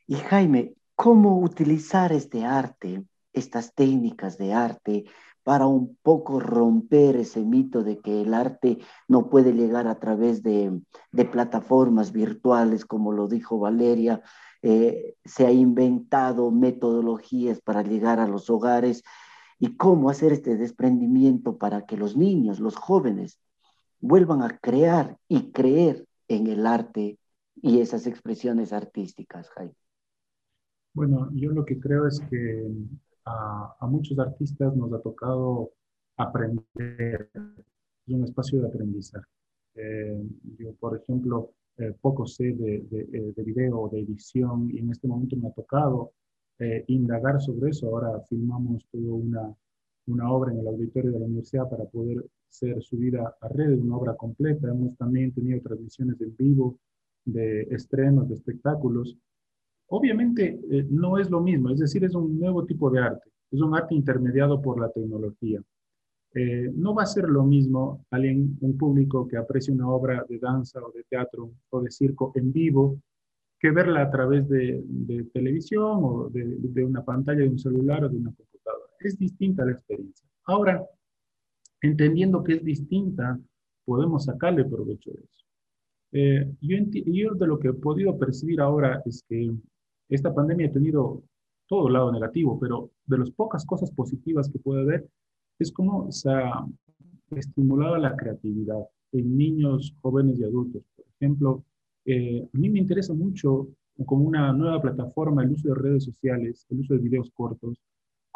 Y 0.06 0.14
Jaime, 0.14 0.74
¿cómo 0.94 1.40
utilizar 1.40 2.10
este 2.12 2.46
arte, 2.46 3.04
estas 3.34 3.74
técnicas 3.74 4.38
de 4.38 4.54
arte, 4.54 5.04
para 5.42 5.66
un 5.66 5.96
poco 6.02 6.40
romper 6.40 7.16
ese 7.16 7.44
mito 7.44 7.84
de 7.84 7.98
que 7.98 8.22
el 8.22 8.32
arte 8.32 8.78
no 9.08 9.28
puede 9.28 9.52
llegar 9.52 9.88
a 9.88 9.98
través 9.98 10.42
de, 10.42 10.80
plataformas 11.30 12.12
virtuales, 12.12 12.86
como 12.86 13.12
lo 13.12 13.28
dijo 13.28 13.58
Valeria? 13.58 14.22
Eh, 14.62 15.16
se 15.24 15.46
ha 15.46 15.52
inventado 15.52 16.50
metodologías 16.50 17.60
para 17.60 17.82
llegar 17.82 18.20
a 18.20 18.26
los 18.26 18.48
hogares 18.48 19.02
y 19.58 19.76
cómo 19.76 20.08
hacer 20.08 20.32
este 20.32 20.56
desprendimiento 20.56 21.58
para 21.58 21.84
que 21.84 21.98
los 21.98 22.16
niños, 22.16 22.58
los 22.58 22.74
jóvenes, 22.76 23.38
vuelvan 24.00 24.42
a 24.42 24.58
crear 24.58 25.16
y 25.28 25.50
creer 25.52 26.06
en 26.28 26.46
el 26.46 26.66
arte 26.66 27.18
y 27.62 27.80
esas 27.80 28.06
expresiones 28.06 28.72
artísticas, 28.72 29.48
Jaime? 29.50 29.74
Bueno, 30.94 31.30
yo 31.34 31.50
lo 31.50 31.64
que 31.64 31.78
creo 31.78 32.06
es 32.06 32.20
que 32.30 32.66
a, 33.26 33.86
muchos 33.86 34.18
artistas 34.18 34.74
nos 34.74 34.92
ha 34.92 35.00
tocado 35.00 35.72
aprender, 36.16 37.30
es 37.34 38.14
un 38.14 38.24
espacio 38.24 38.60
de 38.60 38.68
aprendizaje. 38.68 39.26
Eh, 39.74 40.22
yo, 40.58 40.72
por 40.74 40.96
ejemplo, 40.96 41.52
eh, 41.76 41.92
poco 42.00 42.26
sé 42.26 42.44
de, 42.44 42.86
de, 42.90 43.00
eh, 43.12 43.32
de, 43.36 43.42
video, 43.42 43.90
de 43.92 44.00
edición, 44.00 44.70
y 44.72 44.78
en 44.78 44.90
este 44.90 45.06
momento 45.06 45.36
me 45.36 45.48
ha 45.48 45.52
tocado 45.52 46.12
indagar 46.86 47.38
sobre 47.42 47.68
eso. 47.68 47.88
Ahora 47.88 48.18
filmamos 48.30 48.86
toda 48.90 49.12
una, 49.12 49.54
una 50.06 50.32
obra 50.32 50.52
en 50.52 50.60
el 50.60 50.68
auditorio 50.68 51.12
de 51.12 51.18
la 51.18 51.26
universidad 51.26 51.68
para 51.68 51.84
poder 51.84 52.24
ser 52.48 52.82
subida 52.82 53.36
a 53.40 53.48
redes, 53.48 53.80
una 53.80 53.96
obra 53.96 54.14
completa. 54.14 54.68
Hemos 54.68 54.96
también 54.96 55.32
tenido 55.32 55.60
transmisiones 55.60 56.20
en 56.20 56.34
vivo 56.36 56.78
de 57.24 57.62
estrenos, 57.70 58.28
de 58.28 58.34
espectáculos. 58.34 59.16
Obviamente 59.88 60.58
eh, 60.70 60.86
no 60.90 61.18
es 61.18 61.30
lo 61.30 61.40
mismo, 61.40 61.70
es 61.70 61.78
decir, 61.78 62.04
es 62.04 62.14
un 62.14 62.38
nuevo 62.38 62.64
tipo 62.64 62.90
de 62.90 63.00
arte, 63.00 63.30
es 63.50 63.60
un 63.60 63.74
arte 63.76 63.94
intermediado 63.94 64.60
por 64.60 64.80
la 64.80 64.90
tecnología. 64.90 65.62
Eh, 66.34 66.70
no 66.74 66.94
va 66.94 67.04
a 67.04 67.06
ser 67.06 67.28
lo 67.28 67.44
mismo 67.44 68.04
alguien, 68.10 68.58
un 68.60 68.76
público 68.76 69.26
que 69.26 69.36
aprecie 69.36 69.72
una 69.72 69.88
obra 69.88 70.24
de 70.28 70.38
danza 70.38 70.80
o 70.84 70.92
de 70.92 71.04
teatro 71.04 71.50
o 71.70 71.80
de 71.80 71.90
circo 71.90 72.32
en 72.34 72.52
vivo 72.52 73.00
que 73.58 73.70
verla 73.70 74.02
a 74.02 74.10
través 74.10 74.46
de, 74.48 74.84
televisión 75.32 76.00
o 76.02 76.28
de, 76.28 76.44
de, 76.58 76.84
una 76.84 77.02
pantalla 77.02 77.40
de 77.40 77.48
un 77.48 77.58
celular 77.58 78.04
o 78.04 78.08
de 78.08 78.16
una 78.16 78.34
computadora. 78.34 78.92
Es 79.00 79.18
distinta 79.18 79.64
la 79.64 79.72
experiencia. 79.72 80.28
Ahora, 80.44 80.84
entendiendo 81.86 82.42
que 82.42 82.54
es 82.54 82.64
distinta, 82.64 83.38
podemos 83.84 84.24
sacarle 84.24 84.64
provecho 84.64 85.10
de 85.10 85.20
eso. 85.20 85.44
Eh, 86.12 86.52
yo, 86.60 86.76
yo, 87.06 87.34
de 87.34 87.46
lo 87.46 87.58
que 87.58 87.68
he 87.68 87.72
podido 87.72 88.18
percibir 88.18 88.60
ahora 88.60 89.02
es 89.04 89.24
que 89.28 89.52
esta 90.08 90.34
pandemia 90.34 90.68
ha 90.68 90.72
tenido 90.72 91.22
todo 91.66 91.88
lado 91.88 92.12
negativo, 92.12 92.58
pero 92.60 92.90
de 93.06 93.18
las 93.18 93.30
pocas 93.30 93.64
cosas 93.64 93.90
positivas 93.90 94.48
que 94.48 94.58
puede 94.58 94.82
haber 94.82 95.08
es 95.58 95.72
cómo 95.72 96.10
se 96.12 96.30
ha 96.30 96.64
estimulado 97.30 97.96
la 97.96 98.16
creatividad 98.16 98.86
en 99.12 99.36
niños, 99.36 99.94
jóvenes 100.00 100.38
y 100.38 100.44
adultos. 100.44 100.82
Por 100.94 101.06
ejemplo, 101.18 101.64
eh, 102.04 102.46
a 102.52 102.58
mí 102.58 102.68
me 102.68 102.78
interesa 102.78 103.14
mucho 103.14 103.68
como 104.04 104.26
una 104.26 104.52
nueva 104.52 104.80
plataforma 104.80 105.42
el 105.42 105.52
uso 105.52 105.68
de 105.68 105.74
redes 105.74 106.04
sociales, 106.04 106.66
el 106.70 106.80
uso 106.80 106.94
de 106.94 107.00
videos 107.00 107.30
cortos, 107.32 107.78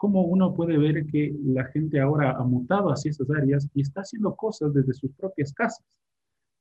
cómo 0.01 0.23
uno 0.23 0.55
puede 0.55 0.79
ver 0.79 1.05
que 1.05 1.37
la 1.45 1.67
gente 1.67 2.01
ahora 2.01 2.31
ha 2.33 2.43
mutado 2.43 2.89
hacia 2.89 3.11
esas 3.11 3.29
áreas 3.31 3.69
y 3.75 3.83
está 3.83 4.01
haciendo 4.01 4.35
cosas 4.35 4.73
desde 4.73 4.95
sus 4.95 5.13
propias 5.13 5.53
casas. 5.53 5.85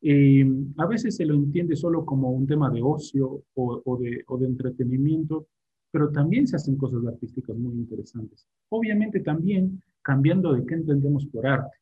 Eh, 0.01 0.45
a 0.77 0.85
veces 0.85 1.15
se 1.15 1.25
lo 1.25 1.35
entiende 1.35 1.77
solo 1.77 2.03
como 2.03 2.31
un 2.31 2.45
tema 2.45 2.69
de 2.69 2.81
ocio 2.83 3.43
o, 3.53 3.97
de, 3.97 4.25
o, 4.27 4.37
de, 4.37 4.45
entretenimiento, 4.45 5.47
pero 5.89 6.11
también 6.11 6.47
se 6.47 6.57
hacen 6.57 6.75
cosas 6.75 7.05
artísticas 7.07 7.55
muy 7.55 7.75
interesantes. 7.75 8.45
Obviamente 8.67 9.21
también 9.21 9.81
cambiando 10.01 10.51
de 10.51 10.65
qué 10.65 10.75
entendemos 10.75 11.25
por 11.27 11.47
arte. 11.47 11.77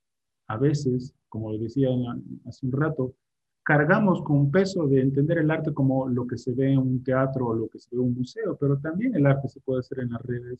A 0.49 0.57
veces, 0.57 1.15
como 1.27 1.57
decía 1.57 1.89
hace 2.45 2.67
un 2.67 2.71
rato, 2.71 3.15
cargamos 3.63 4.21
con 4.21 4.37
un 4.37 4.51
peso 4.51 4.85
de 4.85 5.01
entender 5.01 5.39
el 5.39 5.49
arte 5.49 5.73
como 5.73 6.07
lo 6.07 6.27
que 6.27 6.37
se 6.37 6.51
ve 6.53 6.73
en 6.73 6.77
un 6.77 7.03
teatro 7.03 7.47
o 7.47 7.55
lo 7.55 7.67
que 7.67 7.79
se 7.79 7.95
ve 7.95 8.03
en 8.03 8.09
un 8.09 8.13
museo, 8.13 8.55
pero 8.59 8.77
también 8.77 9.15
el 9.15 9.25
arte 9.25 9.47
se 9.49 9.59
puede 9.59 9.79
hacer 9.79 10.01
en 10.01 10.11
las 10.11 10.21
redes, 10.21 10.59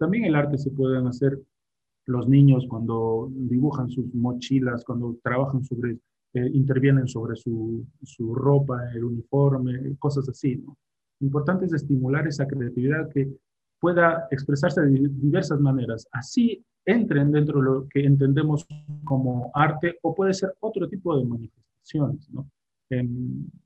también 0.00 0.24
el 0.24 0.34
arte 0.34 0.56
se 0.56 0.70
pueden 0.70 1.06
hacer 1.06 1.38
los 2.06 2.26
niños 2.26 2.66
cuando 2.66 3.28
dibujan 3.30 3.90
sus 3.90 4.12
mochilas, 4.14 4.82
cuando 4.82 5.18
trabajan 5.22 5.62
sobre, 5.62 5.98
eh, 6.32 6.50
intervienen 6.54 7.06
sobre 7.06 7.36
su, 7.36 7.86
su, 8.02 8.34
ropa, 8.34 8.90
el 8.94 9.04
uniforme, 9.04 9.94
cosas 9.98 10.26
así. 10.30 10.64
importante 11.20 11.66
es 11.66 11.74
estimular 11.74 12.26
esa 12.26 12.46
creatividad 12.46 13.10
que 13.10 13.30
pueda 13.78 14.26
expresarse 14.30 14.80
de 14.80 15.08
diversas 15.12 15.60
maneras. 15.60 16.08
Así 16.12 16.64
entren 16.86 17.30
dentro 17.30 17.60
de 17.60 17.64
lo 17.66 17.88
que 17.88 18.00
entendemos 18.00 18.66
como 19.04 19.50
arte 19.54 19.98
o 20.00 20.14
puede 20.14 20.32
ser 20.32 20.54
otro 20.60 20.88
tipo 20.88 21.14
de 21.18 21.26
manifestaciones. 21.26 22.30
¿no? 22.30 22.48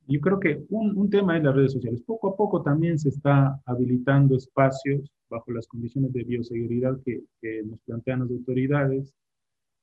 yo 0.07 0.21
creo 0.21 0.39
que 0.39 0.67
un, 0.69 0.99
un, 0.99 1.09
tema 1.09 1.39
es 1.39 1.45
las 1.45 1.55
redes 1.55 1.73
sociales. 1.73 2.03
Poco 2.03 2.31
a 2.31 2.37
poco 2.37 2.61
también 2.61 2.99
se 2.99 3.09
está 3.09 3.59
habilitando 3.65 4.37
espacios 4.37 5.11
bajo 5.29 5.53
las 5.53 5.67
condiciones 5.67 6.13
de 6.13 6.25
bioseguridad 6.25 6.99
que, 7.05 7.23
nos 7.65 7.81
plantean 7.81 8.21
las 8.21 8.31
autoridades. 8.31 9.15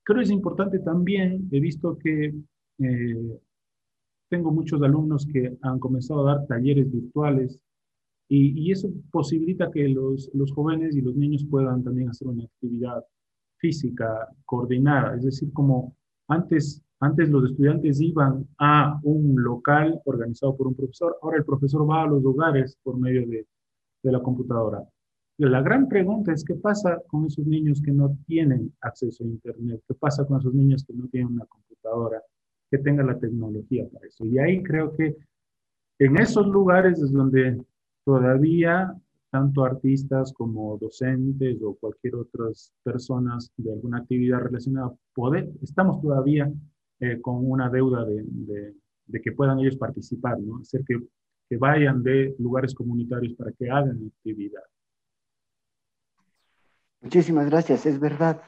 Creo 0.04 0.18
que 0.18 0.24
es 0.24 0.30
importante 0.30 0.78
también, 0.80 1.48
he 1.50 1.60
visto 1.60 1.96
que 1.98 2.34
eh, 2.78 3.38
tengo 4.28 4.50
muchos 4.50 4.82
alumnos 4.82 5.26
que 5.26 5.56
han 5.62 5.78
comenzado 5.78 6.26
a 6.26 6.34
dar 6.34 6.46
talleres 6.46 6.90
virtuales 6.90 7.58
y, 8.28 8.60
y 8.60 8.72
eso 8.72 8.90
posibilita 9.10 9.70
que 9.70 9.88
los, 9.88 10.30
los 10.34 10.52
jóvenes 10.52 10.96
y 10.96 11.02
los 11.02 11.14
niños 11.14 11.44
puedan 11.48 11.84
también 11.84 12.08
hacer 12.08 12.28
una 12.28 12.44
actividad 12.44 13.04
física 13.58 14.28
coordinada, 14.44 15.16
es 15.16 15.24
decir, 15.24 15.52
como 15.52 15.94
antes 16.28 16.82
Antes 17.02 17.30
los 17.30 17.50
estudiantes 17.50 18.00
iban 18.00 18.46
a 18.58 19.00
un 19.02 19.34
local 19.42 20.00
organizado 20.04 20.56
por 20.56 20.68
un 20.68 20.76
profesor, 20.76 21.18
ahora 21.20 21.38
el 21.38 21.44
profesor 21.44 21.82
va 21.82 22.04
a 22.04 22.06
los 22.06 22.24
hogares 22.24 22.78
por 22.84 22.96
medio 22.96 23.26
de, 23.26 23.44
de 24.04 24.12
la 24.12 24.20
computadora. 24.20 24.84
La 25.48 25.60
gran 25.60 25.88
pregunta 25.88 26.32
es 26.32 26.44
qué 26.44 26.54
pasa 26.54 27.02
con 27.08 27.26
esos 27.26 27.44
niños 27.44 27.82
que 27.82 27.90
no 27.90 28.16
tienen 28.28 28.72
acceso 28.80 29.24
a 29.24 29.26
Internet, 29.26 29.82
qué 29.88 29.94
pasa 29.94 30.24
con 30.24 30.38
esos 30.38 30.54
niños 30.54 30.84
que 30.84 30.92
no 30.92 31.08
tienen 31.08 31.32
una 31.32 31.46
computadora, 31.46 32.22
que 32.70 32.78
tengan 32.78 33.08
la 33.08 33.18
tecnología 33.18 33.88
para 33.92 34.06
eso. 34.06 34.24
Y 34.24 34.38
ahí 34.38 34.62
creo 34.62 34.94
que 34.94 35.16
en 35.98 36.16
esos 36.16 36.46
lugares 36.46 37.02
es 37.02 37.10
donde 37.10 37.60
todavía 38.04 38.94
tanto 39.30 39.64
artistas 39.64 40.32
como 40.32 40.78
docentes 40.78 41.60
o 41.60 41.74
cualquier 41.74 42.14
otras 42.14 42.72
personas 42.84 43.50
de 43.56 43.72
alguna 43.72 43.98
actividad 43.98 44.42
relacionada, 44.42 44.94
poder, 45.12 45.50
estamos 45.60 46.00
todavía 46.00 46.52
eh, 47.00 47.20
con 47.20 47.50
una 47.50 47.68
deuda 47.68 48.04
de, 48.04 48.24
de, 49.06 49.20
que 49.20 49.32
puedan 49.32 49.58
ellos 49.58 49.76
participar, 49.76 50.38
¿no? 50.38 50.58
hacer 50.58 50.84
que, 50.84 51.00
que 51.48 51.56
vayan 51.56 52.00
de 52.00 52.36
lugares 52.38 52.74
comunitarios 52.74 53.34
para 53.34 53.50
que 53.50 53.68
hagan 53.68 54.06
actividad. 54.06 54.62
Muchísimas 57.02 57.46
gracias, 57.46 57.84
es 57.84 57.98
verdad. 57.98 58.42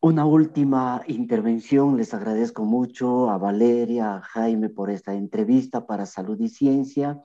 Una 0.00 0.24
última 0.24 1.02
intervención, 1.08 1.96
les 1.96 2.14
agradezco 2.14 2.64
mucho 2.64 3.30
a 3.30 3.36
Valeria, 3.36 4.14
a 4.14 4.20
Jaime 4.20 4.68
por 4.68 4.90
esta 4.90 5.14
entrevista 5.14 5.84
para 5.84 6.06
Salud 6.06 6.38
y 6.38 6.48
Ciencia, 6.48 7.20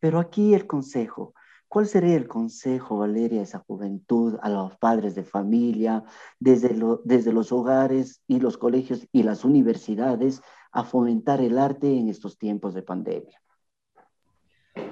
pero 0.00 0.20
aquí 0.20 0.54
el 0.54 0.66
consejo. 0.66 1.34
¿Cuál 1.68 1.86
sería 1.86 2.16
el 2.16 2.28
consejo, 2.28 2.96
Valeria, 2.96 3.40
a 3.40 3.44
esa 3.44 3.58
juventud, 3.58 4.38
a 4.40 4.48
los 4.48 4.74
padres 4.78 5.14
de 5.14 5.24
familia, 5.24 6.02
desde, 6.40 6.74
desde 7.04 7.34
los 7.34 7.52
hogares 7.52 8.22
y 8.26 8.40
los 8.40 8.56
colegios 8.56 9.06
y 9.12 9.22
las 9.22 9.44
universidades, 9.44 10.40
a 10.72 10.82
fomentar 10.82 11.42
el 11.42 11.58
arte 11.58 11.94
en 11.94 12.08
estos 12.08 12.38
tiempos 12.38 12.72
de 12.72 12.82
pandemia? 12.82 13.38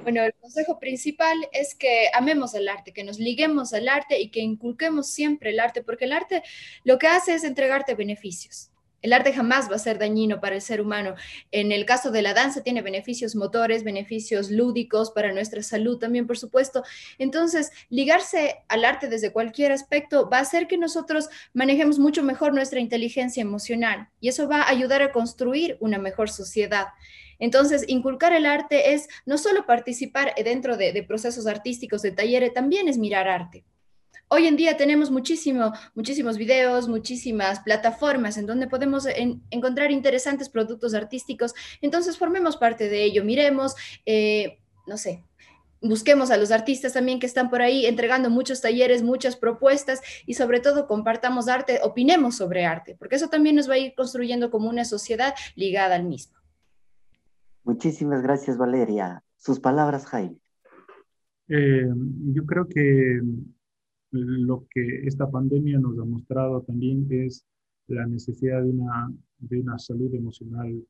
Bueno, 0.07 0.23
el 0.23 0.35
consejo 0.35 0.79
principal 0.79 1.37
es 1.51 1.75
que 1.75 2.07
amemos 2.15 2.55
el 2.55 2.69
arte, 2.69 2.93
que 2.93 3.03
nos 3.03 3.19
liguemos 3.19 3.75
al 3.75 3.89
arte 3.89 4.21
y 4.21 4.29
que 4.29 4.39
inculquemos 4.39 5.11
siempre 5.11 5.51
el 5.51 5.59
arte, 5.59 5.83
porque 5.83 6.05
el 6.05 6.13
arte 6.13 6.45
lo 6.85 6.97
que 6.97 7.09
hace 7.09 7.35
es 7.35 7.43
entregarte 7.43 7.97
beneficios. 7.97 8.71
El 9.03 9.13
arte 9.13 9.33
jamás 9.33 9.69
va 9.69 9.75
a 9.75 9.81
ser 9.81 9.99
dañino 9.99 10.41
para 10.41 10.55
el 10.55 10.63
ser 10.63 10.81
humano. 10.81 11.17
En 11.51 11.73
el 11.73 11.85
caso 11.87 12.13
de 12.13 12.23
la 12.23 12.35
danza 12.35 12.63
tiene 12.63 12.83
beneficios 12.83 13.35
motores, 13.35 13.83
beneficios 13.83 14.49
lúdicos 14.49 15.11
para 15.11 15.33
nuestra 15.33 15.65
salud 15.65 15.99
también, 15.99 16.29
por 16.29 16.39
supuesto. 16.39 16.85
Entonces, 17.19 17.73
ligarse 17.89 18.59
al 18.69 18.85
arte 18.85 19.09
desde 19.09 19.33
cualquier 19.33 19.73
aspecto 19.73 20.31
va 20.31 20.39
a 20.39 20.43
hacer 20.43 20.69
que 20.69 20.79
nosotros 20.79 21.29
manejemos 21.53 21.99
mucho 21.99 22.23
mejor 22.23 22.55
nuestra 22.55 22.79
inteligencia 22.79 23.41
emocional 23.41 24.09
y 24.21 24.29
eso 24.29 24.49
va 24.49 24.63
a 24.63 24.71
ayudar 24.71 25.03
a 25.03 25.11
construir 25.11 25.77
una 25.81 25.99
mejor 25.99 26.31
sociedad. 26.31 26.87
Entonces, 27.39 27.85
inculcar 27.89 28.33
el 28.33 28.47
arte 28.47 28.95
es 28.95 29.09
no 29.25 29.39
solo 29.39 29.67
participar 29.67 30.35
dentro 30.43 30.77
de, 30.77 31.03
procesos 31.03 31.47
artísticos, 31.47 32.03
de 32.03 32.13
talleres, 32.13 32.53
también 32.53 32.89
es 32.89 32.99
mirar 32.99 33.29
arte. 33.29 33.65
Hoy 34.29 34.47
en 34.47 34.57
día 34.57 34.77
tenemos 34.77 35.11
muchísimo, 35.11 35.73
muchísimos 35.95 36.37
videos, 36.37 36.89
muchísimas 36.89 37.61
plataformas 37.61 38.37
en 38.37 38.47
donde 38.47 38.67
podemos 38.67 39.07
encontrar 39.51 39.93
interesantes 39.93 40.49
productos 40.49 40.95
artísticos. 40.95 41.55
Entonces, 41.81 42.19
formemos 42.19 42.57
parte 42.57 42.89
de 42.89 43.05
ello, 43.05 43.25
miremos, 43.25 43.77
eh, 44.05 44.59
no 44.87 44.99
sé, 44.99 45.23
busquemos 45.81 46.31
a 46.31 46.37
los 46.37 46.51
artistas 46.51 46.93
también 46.93 47.21
que 47.21 47.27
están 47.27 47.51
por 47.51 47.63
ahí 47.63 47.87
entregando 47.87 48.31
muchos 48.31 48.61
talleres, 48.61 49.03
muchas 49.03 49.37
propuestas 49.37 50.01
y 50.27 50.35
sobre 50.35 50.61
todo 50.61 50.87
compartamos 50.87 51.49
arte, 51.49 51.81
opinemos 51.83 52.37
sobre 52.37 52.65
arte, 52.65 52.97
porque 52.99 53.17
eso 53.17 53.29
también 53.29 53.57
nos 53.57 53.69
va 53.69 53.75
a 53.75 53.79
ir 53.79 53.95
construyendo 53.95 54.51
como 54.51 54.69
una 54.69 54.85
sociedad 54.85 55.35
ligada 55.55 55.97
al 55.97 56.05
mismo. 56.05 56.37
Muchísimas 57.67 58.23
gracias, 58.23 58.57
Valeria. 58.57 59.25
Sus 59.39 59.59
palabras, 59.59 60.07
Jaime. 60.07 60.39
Eh, 61.49 61.93
yo 62.33 62.47
creo 62.47 62.69
que 62.69 63.21
lo 64.13 64.65
que 64.71 65.03
esta 65.05 65.29
pandemia 65.29 65.77
nos 65.81 65.99
ha 65.99 66.05
mostrado 66.05 66.63
también 66.63 67.09
es 67.11 67.45
la 67.89 68.07
necesidad 68.07 68.63
de 68.63 68.71
una, 68.71 69.13
de 69.39 69.61
una 69.61 69.79
salud 69.81 70.15
emocional 70.15 70.81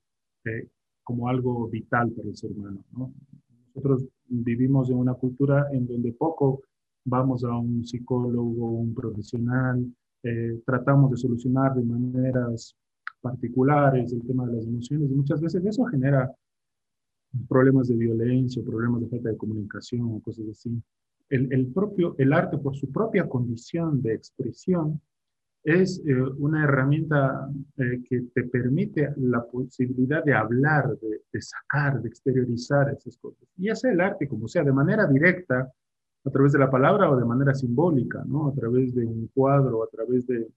eh, 0.45 0.69
como 1.03 1.31
algo 1.31 1.67
vital 1.67 2.13
para 2.13 2.29
el 2.29 2.37
ser 2.37 2.53
humano. 2.53 2.85
Nosotros 3.75 4.07
vivimos 4.27 4.91
en 4.91 4.97
una 4.97 5.15
cultura 5.15 5.69
en 5.73 5.87
donde 5.87 6.13
poco 6.13 6.61
vamos 7.07 7.43
a 7.43 7.57
un 7.57 7.87
psicólogo, 7.87 8.71
un 8.71 8.95
profesional, 8.95 9.87
eh, 10.23 10.61
tratamos 10.67 11.11
de 11.11 11.17
solucionar 11.17 11.75
de 11.75 11.85
maneras 11.85 12.77
particulares 13.23 14.13
el 14.13 14.27
tema 14.27 14.47
de 14.47 14.57
las 14.57 14.67
emociones 14.67 15.11
y 15.11 15.15
muchas 15.15 15.41
veces 15.41 15.65
eso 15.65 15.83
genera 15.87 16.31
problemas 17.49 17.89
de 17.89 17.97
violencia, 17.97 18.63
problemas 18.63 19.03
de 19.03 19.09
falta 19.09 19.31
de 19.31 19.37
comunicación 19.37 20.03
o 20.03 20.21
cosas 20.21 20.47
así. 20.51 20.83
El, 21.29 21.53
el 21.53 21.67
propio, 21.67 22.15
el 22.19 22.33
arte 22.33 22.59
por 22.59 22.77
su 22.77 22.91
propia 22.91 23.29
condición 23.29 24.01
de 24.03 24.15
expresión 24.15 25.01
es 25.67 26.01
eh, 26.07 26.15
una 26.39 26.63
herramienta 26.63 27.51
eh, 27.77 28.01
que 28.09 28.21
te 28.33 28.45
permite 28.45 29.13
la 29.17 29.45
posibilidad 29.45 30.23
de 30.23 30.33
hablar, 30.33 30.97
de, 31.01 31.43
sacar, 31.43 32.01
de 32.01 32.09
exteriorizar 32.09 32.89
esas 32.91 33.19
cosas. 33.19 33.49
Y 33.59 33.69
hace 33.69 33.91
el 33.91 34.01
arte 34.01 34.29
como 34.29 34.47
sea, 34.47 34.63
de 34.63 34.73
manera 34.73 35.09
directa, 35.09 35.69
a 36.25 36.31
través 36.31 36.53
de 36.53 36.61
la 36.61 36.71
palabra 36.71 37.11
o 37.11 37.17
de 37.17 37.25
manera 37.25 37.53
simbólica, 37.53 38.23
¿no? 38.27 38.49
A 38.49 38.55
través 38.55 38.95
de 38.95 39.05
un 39.05 39.29
cuadro, 39.35 39.83
a 39.83 39.89
través 39.89 40.25
de, 40.29 40.49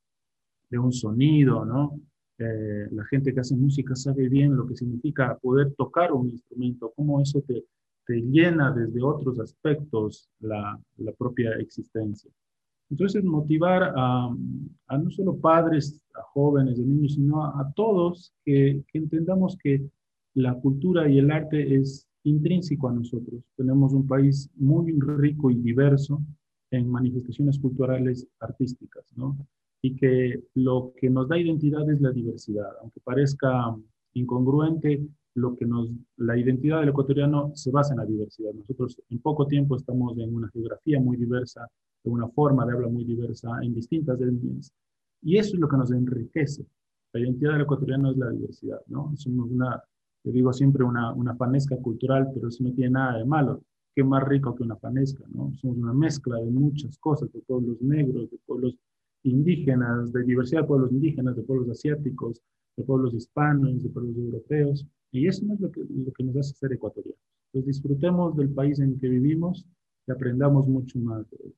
de 0.70 0.78
un 0.78 0.92
sonido, 0.92 1.66
¿no? 1.66 2.00
Eh, 2.40 2.88
la 2.92 3.04
gente 3.06 3.34
que 3.34 3.42
hace 3.42 3.54
música 3.54 3.96
sabe 3.98 4.30
bien 4.30 4.56
lo 4.56 4.66
que 4.66 4.76
significa 4.76 5.38
poder 5.38 5.74
tocar 5.76 6.14
un 6.14 6.30
instrumento, 6.30 6.94
cómo 6.96 7.22
eso 7.22 7.42
te, 7.42 7.66
te 8.08 8.22
llena 8.22 8.72
desde 8.72 9.04
otros 9.04 9.40
aspectos 9.42 10.30
la, 10.40 10.80
la, 10.98 11.12
propia 11.12 11.52
existencia. 11.60 12.32
Entonces, 12.90 13.26
motivar 13.26 13.94
a, 13.94 14.34
a, 14.88 14.98
no 14.98 15.12
solo 15.12 15.38
padres, 15.38 16.02
a 16.16 16.22
jóvenes, 16.34 16.80
a 16.80 16.82
niños, 16.82 17.16
sino 17.16 17.44
a, 17.44 17.60
a 17.60 17.74
todos 17.74 18.34
que, 18.46 18.84
que, 18.88 19.00
entendamos 19.00 19.58
que 19.62 19.84
la 20.34 20.54
cultura 20.56 21.10
y 21.10 21.20
el 21.20 21.32
arte 21.32 21.76
es 21.76 22.08
intrínseco 22.24 22.88
a 22.88 22.94
nosotros. 22.94 23.44
Tenemos 23.58 23.92
un 23.92 24.08
país 24.08 24.50
muy 24.56 24.98
rico 24.98 25.52
y 25.52 25.56
diverso 25.56 26.22
en 26.72 26.88
manifestaciones 26.88 27.60
culturales 27.60 28.26
artísticas, 28.40 29.04
¿no? 29.16 29.38
Y 29.82 29.96
que 29.96 30.44
lo 30.56 30.94
que 30.96 31.10
nos 31.10 31.28
da 31.28 31.38
identidad 31.38 31.90
es 31.90 32.02
la 32.02 32.12
diversidad. 32.12 32.70
Aunque 32.82 33.00
parezca 33.02 33.76
incongruente, 34.14 35.08
lo 35.36 35.56
que 35.56 35.66
nos, 35.66 35.90
la 36.18 36.38
identidad 36.38 36.82
del 36.82 36.90
ecuatoriano 36.90 37.52
se 37.56 37.72
basa 37.72 37.94
en 37.94 38.00
la 38.00 38.06
diversidad. 38.06 38.52
Nosotros 38.54 39.02
en 39.10 39.20
poco 39.20 39.48
tiempo 39.48 39.76
estamos 39.76 40.18
en 40.18 40.34
una 40.34 40.50
geografía 40.50 41.00
muy 41.00 41.18
diversa, 41.18 41.68
en 42.04 42.12
una 42.12 42.28
forma 42.30 42.66
de 42.66 42.74
habla 42.74 42.88
muy 42.88 43.06
diversa, 43.06 43.50
en 43.62 43.74
distintas 43.74 44.20
etnias. 44.20 44.74
Y 45.22 45.38
eso 45.38 45.54
es 45.54 45.60
lo 45.60 45.68
que 45.68 45.78
nos 45.78 45.92
enriquece. 45.92 46.66
La 47.14 47.22
identidad 47.22 47.54
del 47.54 47.62
ecuatoriano 47.62 48.12
es 48.12 48.18
la 48.18 48.30
diversidad, 48.30 48.82
¿no? 48.88 49.14
Somos 49.16 49.50
una, 49.50 49.82
yo 50.24 50.32
digo 50.32 50.54
siempre 50.54 50.84
una, 50.84 51.14
una 51.14 51.36
fanesca 51.36 51.76
cultural, 51.78 52.30
pero 52.34 52.50
eso 52.50 52.64
no 52.64 52.74
tiene 52.74 52.92
nada 52.92 53.18
de 53.18 53.26
malo. 53.26 53.64
Qué 53.96 54.04
más 54.04 54.24
rico 54.28 54.56
que 54.56 54.64
una 54.64 54.76
fanesca, 54.78 55.24
¿no? 55.30 55.54
Somos 55.56 55.78
una 55.78 55.94
mezcla 55.94 56.38
de 56.38 56.50
muchas 56.52 56.98
cosas, 57.00 57.32
de 57.32 57.42
pueblos 57.42 57.82
negros, 57.82 58.30
de 58.30 58.38
pueblos 58.46 58.76
indígenas, 59.24 60.12
de 60.14 60.24
diversidad 60.24 60.62
de 60.62 60.68
pueblos 60.68 60.92
indígenas, 60.92 61.36
de 61.36 61.44
pueblos 61.44 61.70
asiáticos, 61.70 62.42
de 62.78 62.84
pueblos 62.84 63.14
hispanos, 63.14 63.84
de 63.84 63.90
pueblos 63.90 64.18
europeos. 64.18 64.86
Y 65.12 65.28
eso 65.28 65.46
es 65.52 65.60
lo 65.60 65.72
que, 65.72 65.82
lo 65.82 66.12
que 66.12 66.24
nos 66.24 66.38
hace 66.38 66.54
ser 66.54 66.74
ecuatorianos. 66.74 67.20
Entonces 67.52 67.76
disfrutemos 67.76 68.36
del 68.38 68.50
país 68.50 68.80
en 68.80 69.00
que 69.00 69.10
vivimos 69.10 69.66
y 70.08 70.12
aprendamos 70.12 70.68
mucho 70.68 71.00
más 71.00 71.30
de 71.32 71.38
él. 71.46 71.56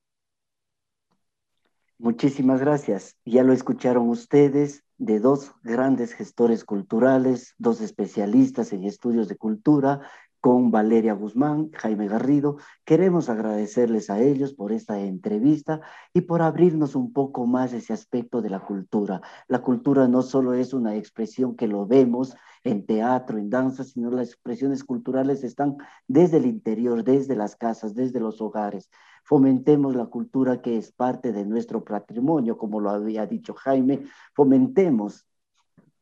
Muchísimas 1.98 2.60
gracias. 2.60 3.16
Ya 3.24 3.44
lo 3.44 3.52
escucharon 3.52 4.08
ustedes 4.08 4.82
de 4.98 5.20
dos 5.20 5.52
grandes 5.62 6.14
gestores 6.14 6.64
culturales, 6.64 7.54
dos 7.58 7.80
especialistas 7.80 8.72
en 8.72 8.84
estudios 8.84 9.28
de 9.28 9.36
cultura 9.36 10.00
con 10.42 10.72
Valeria 10.72 11.14
Guzmán, 11.14 11.70
Jaime 11.70 12.08
Garrido. 12.08 12.56
Queremos 12.84 13.28
agradecerles 13.28 14.10
a 14.10 14.20
ellos 14.20 14.52
por 14.52 14.72
esta 14.72 14.98
entrevista 14.98 15.80
y 16.12 16.22
por 16.22 16.42
abrirnos 16.42 16.96
un 16.96 17.12
poco 17.12 17.46
más 17.46 17.72
ese 17.72 17.92
aspecto 17.92 18.42
de 18.42 18.50
la 18.50 18.58
cultura. 18.58 19.22
La 19.46 19.62
cultura 19.62 20.08
no 20.08 20.20
solo 20.20 20.54
es 20.54 20.74
una 20.74 20.96
expresión 20.96 21.54
que 21.54 21.68
lo 21.68 21.86
vemos 21.86 22.34
en 22.64 22.84
teatro, 22.84 23.38
en 23.38 23.50
danza, 23.50 23.84
sino 23.84 24.10
las 24.10 24.30
expresiones 24.30 24.82
culturales 24.82 25.44
están 25.44 25.76
desde 26.08 26.38
el 26.38 26.46
interior, 26.46 27.04
desde 27.04 27.36
las 27.36 27.54
casas, 27.54 27.94
desde 27.94 28.18
los 28.18 28.40
hogares. 28.40 28.90
Fomentemos 29.22 29.94
la 29.94 30.06
cultura 30.06 30.60
que 30.60 30.76
es 30.76 30.90
parte 30.90 31.30
de 31.30 31.46
nuestro 31.46 31.84
patrimonio, 31.84 32.58
como 32.58 32.80
lo 32.80 32.90
había 32.90 33.26
dicho 33.26 33.54
Jaime, 33.54 34.02
fomentemos 34.34 35.24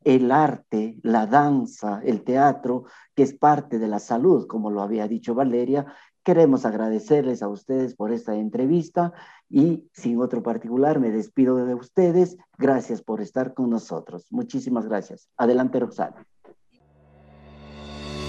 el 0.02 0.30
arte, 0.30 0.98
la 1.02 1.26
danza, 1.26 2.00
el 2.04 2.22
teatro, 2.22 2.84
que 3.14 3.22
es 3.22 3.34
parte 3.34 3.78
de 3.78 3.88
la 3.88 3.98
salud, 3.98 4.46
como 4.46 4.70
lo 4.70 4.82
había 4.82 5.06
dicho 5.08 5.34
Valeria, 5.34 5.86
Queremos 6.22 6.66
agradecerles 6.66 7.42
a 7.42 7.48
ustedes 7.48 7.94
por 7.94 8.12
esta 8.12 8.34
entrevista 8.34 9.12
y 9.48 9.88
sin 9.94 10.20
otro 10.20 10.42
particular 10.42 11.00
me 11.00 11.10
despido 11.10 11.56
de 11.56 11.74
ustedes. 11.74 12.36
Gracias 12.58 13.00
por 13.00 13.22
estar 13.22 13.54
con 13.54 13.70
nosotros. 13.70 14.26
Muchísimas 14.30 14.86
gracias. 14.86 15.28
Adelante, 15.38 15.80
Roxana. 15.80 16.26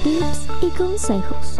Tips 0.03 0.47
y 0.61 0.69
consejos. 0.77 1.59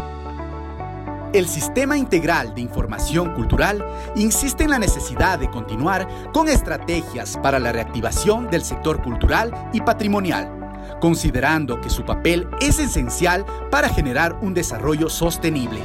El 1.34 1.48
Sistema 1.48 1.98
Integral 1.98 2.54
de 2.54 2.62
Información 2.62 3.34
Cultural 3.34 3.86
insiste 4.16 4.64
en 4.64 4.72
la 4.72 4.80
necesidad 4.80 5.40
de 5.40 5.50
continuar 5.50 6.08
con 6.34 6.50
estrategias 6.50 7.38
para 7.42 7.60
la 7.60 7.72
reactivación 7.72 8.50
del 8.50 8.64
sector 8.64 9.02
cultural 9.02 9.70
y 9.74 9.82
patrimonial 9.82 10.58
considerando 11.00 11.82
que 11.82 11.90
su 11.90 12.06
papel 12.06 12.48
es 12.60 12.78
esencial 12.80 13.46
para 13.72 13.90
generar 13.90 14.38
un 14.42 14.54
desarrollo 14.54 15.10
sostenible 15.10 15.80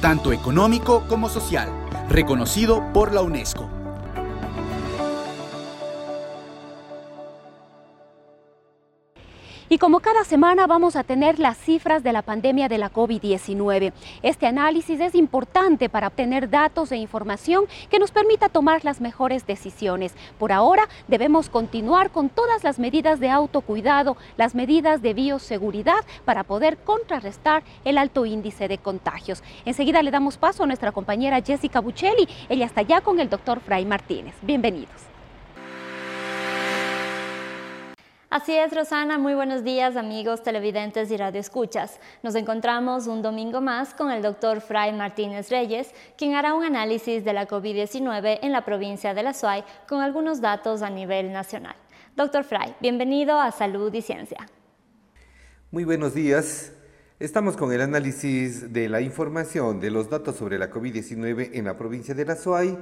tanto 0.00 0.32
económico 0.32 1.04
como 1.08 1.28
social, 1.28 1.68
reconocido 2.08 2.92
por 2.92 3.12
la 3.12 3.22
UNESCO. 3.22 3.79
Y 9.72 9.78
como 9.78 10.00
cada 10.00 10.24
semana 10.24 10.66
vamos 10.66 10.96
a 10.96 11.04
tener 11.04 11.38
las 11.38 11.56
cifras 11.56 12.02
de 12.02 12.12
la 12.12 12.22
pandemia 12.22 12.68
de 12.68 12.76
la 12.76 12.92
COVID-19. 12.92 13.92
Este 14.20 14.48
análisis 14.48 14.98
es 14.98 15.14
importante 15.14 15.88
para 15.88 16.08
obtener 16.08 16.50
datos 16.50 16.90
e 16.90 16.96
información 16.96 17.66
que 17.88 18.00
nos 18.00 18.10
permita 18.10 18.48
tomar 18.48 18.84
las 18.84 19.00
mejores 19.00 19.46
decisiones. 19.46 20.12
Por 20.40 20.50
ahora 20.50 20.88
debemos 21.06 21.48
continuar 21.48 22.10
con 22.10 22.30
todas 22.30 22.64
las 22.64 22.80
medidas 22.80 23.20
de 23.20 23.30
autocuidado, 23.30 24.16
las 24.36 24.56
medidas 24.56 25.02
de 25.02 25.14
bioseguridad 25.14 26.04
para 26.24 26.42
poder 26.42 26.76
contrarrestar 26.78 27.62
el 27.84 27.96
alto 27.96 28.26
índice 28.26 28.66
de 28.66 28.78
contagios. 28.78 29.44
Enseguida 29.64 30.02
le 30.02 30.10
damos 30.10 30.36
paso 30.36 30.64
a 30.64 30.66
nuestra 30.66 30.90
compañera 30.90 31.40
Jessica 31.42 31.78
Buccelli. 31.78 32.28
Ella 32.48 32.66
está 32.66 32.82
ya 32.82 33.02
con 33.02 33.20
el 33.20 33.30
doctor 33.30 33.60
Fray 33.60 33.86
Martínez. 33.86 34.34
Bienvenidos. 34.42 35.09
Así 38.30 38.54
es, 38.54 38.72
Rosana. 38.72 39.18
Muy 39.18 39.34
buenos 39.34 39.64
días, 39.64 39.96
amigos 39.96 40.44
televidentes 40.44 41.10
y 41.10 41.16
radioescuchas. 41.16 41.98
Nos 42.22 42.36
encontramos 42.36 43.08
un 43.08 43.22
domingo 43.22 43.60
más 43.60 43.92
con 43.92 44.12
el 44.12 44.22
doctor 44.22 44.60
Fray 44.60 44.92
Martínez 44.92 45.50
Reyes, 45.50 45.92
quien 46.16 46.36
hará 46.36 46.54
un 46.54 46.62
análisis 46.62 47.24
de 47.24 47.32
la 47.32 47.48
COVID-19 47.48 48.38
en 48.40 48.52
la 48.52 48.64
provincia 48.64 49.14
de 49.14 49.24
La 49.24 49.34
Suay 49.34 49.64
con 49.88 50.00
algunos 50.00 50.40
datos 50.40 50.82
a 50.82 50.90
nivel 50.90 51.32
nacional. 51.32 51.74
Doctor 52.14 52.44
Fray, 52.44 52.76
bienvenido 52.80 53.40
a 53.40 53.50
Salud 53.50 53.92
y 53.92 54.00
Ciencia. 54.00 54.46
Muy 55.72 55.82
buenos 55.82 56.14
días. 56.14 56.72
Estamos 57.18 57.56
con 57.56 57.72
el 57.72 57.80
análisis 57.80 58.72
de 58.72 58.88
la 58.88 59.00
información 59.00 59.80
de 59.80 59.90
los 59.90 60.08
datos 60.08 60.36
sobre 60.36 60.56
la 60.56 60.70
COVID-19 60.70 61.50
en 61.54 61.64
la 61.64 61.76
provincia 61.76 62.14
de 62.14 62.24
La 62.24 62.36
Suay 62.36 62.78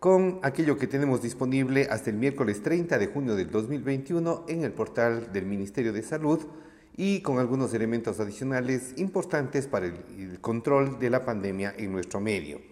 con 0.00 0.40
aquello 0.42 0.78
que 0.78 0.86
tenemos 0.86 1.20
disponible 1.20 1.86
hasta 1.90 2.08
el 2.08 2.16
miércoles 2.16 2.62
30 2.62 2.98
de 2.98 3.06
junio 3.06 3.36
del 3.36 3.50
2021 3.50 4.46
en 4.48 4.64
el 4.64 4.72
portal 4.72 5.30
del 5.30 5.44
Ministerio 5.44 5.92
de 5.92 6.02
Salud 6.02 6.40
y 6.96 7.20
con 7.20 7.38
algunos 7.38 7.74
elementos 7.74 8.18
adicionales 8.18 8.94
importantes 8.96 9.66
para 9.66 9.86
el, 9.86 10.40
control 10.40 10.98
de 10.98 11.10
la 11.10 11.26
pandemia 11.26 11.74
en 11.76 11.92
nuestro 11.92 12.18
medio. 12.18 12.62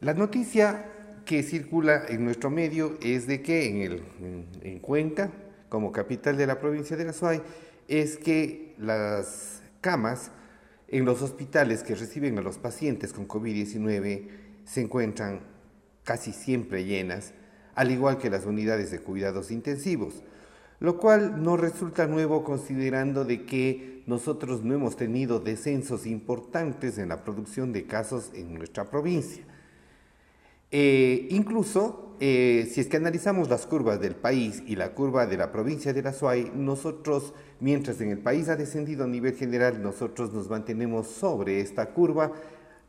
La 0.00 0.12
noticia 0.12 0.90
que 1.24 1.44
circula 1.44 2.04
en 2.08 2.24
nuestro 2.24 2.50
medio 2.50 2.98
es 3.00 3.28
de 3.28 3.42
que 3.42 3.68
en, 3.68 3.76
el, 3.82 4.02
en, 4.62 4.80
Cuenca, 4.80 5.30
como 5.68 5.92
capital 5.92 6.36
de 6.36 6.48
la 6.48 6.58
provincia 6.58 6.96
de 6.96 7.04
La 7.04 7.42
es 7.86 8.18
que 8.18 8.74
las 8.78 9.62
camas 9.80 10.32
en 10.88 11.04
los 11.04 11.22
hospitales 11.22 11.84
que 11.84 11.94
reciben 11.94 12.38
a 12.38 12.42
los 12.42 12.58
pacientes 12.58 13.12
con 13.12 13.28
COVID-19 13.28 14.28
se 14.64 14.80
encuentran 14.80 15.55
casi 16.06 16.32
siempre 16.32 16.84
llenas, 16.84 17.34
al 17.74 17.90
igual 17.90 18.16
que 18.16 18.30
las 18.30 18.46
unidades 18.46 18.92
de 18.92 19.00
cuidados 19.00 19.50
intensivos, 19.50 20.22
lo 20.78 20.98
cual 20.98 21.42
no 21.42 21.56
resulta 21.56 22.06
nuevo 22.06 22.44
considerando 22.44 23.24
de 23.24 23.44
que 23.44 24.04
nosotros 24.06 24.62
no 24.62 24.72
hemos 24.72 24.96
tenido 24.96 25.40
descensos 25.40 26.06
importantes 26.06 26.96
en 26.98 27.08
la 27.08 27.24
producción 27.24 27.72
de 27.72 27.86
casos 27.86 28.30
en 28.34 28.54
nuestra 28.54 28.88
provincia. 28.88 29.42
Eh, 30.70 31.26
incluso, 31.30 32.14
eh, 32.20 32.70
si 32.70 32.80
es 32.80 32.86
que 32.86 32.98
analizamos 32.98 33.48
las 33.48 33.66
curvas 33.66 34.00
del 34.00 34.14
país 34.14 34.62
y 34.64 34.76
la 34.76 34.94
curva 34.94 35.26
de 35.26 35.36
la 35.36 35.50
provincia 35.50 35.92
de 35.92 36.02
la 36.02 36.12
Suay, 36.12 36.52
nosotros, 36.54 37.34
mientras 37.58 38.00
en 38.00 38.10
el 38.10 38.18
país 38.18 38.48
ha 38.48 38.54
descendido 38.54 39.04
a 39.04 39.08
nivel 39.08 39.34
general, 39.34 39.82
nosotros 39.82 40.32
nos 40.32 40.48
mantenemos 40.48 41.08
sobre 41.08 41.60
esta 41.60 41.86
curva 41.86 42.30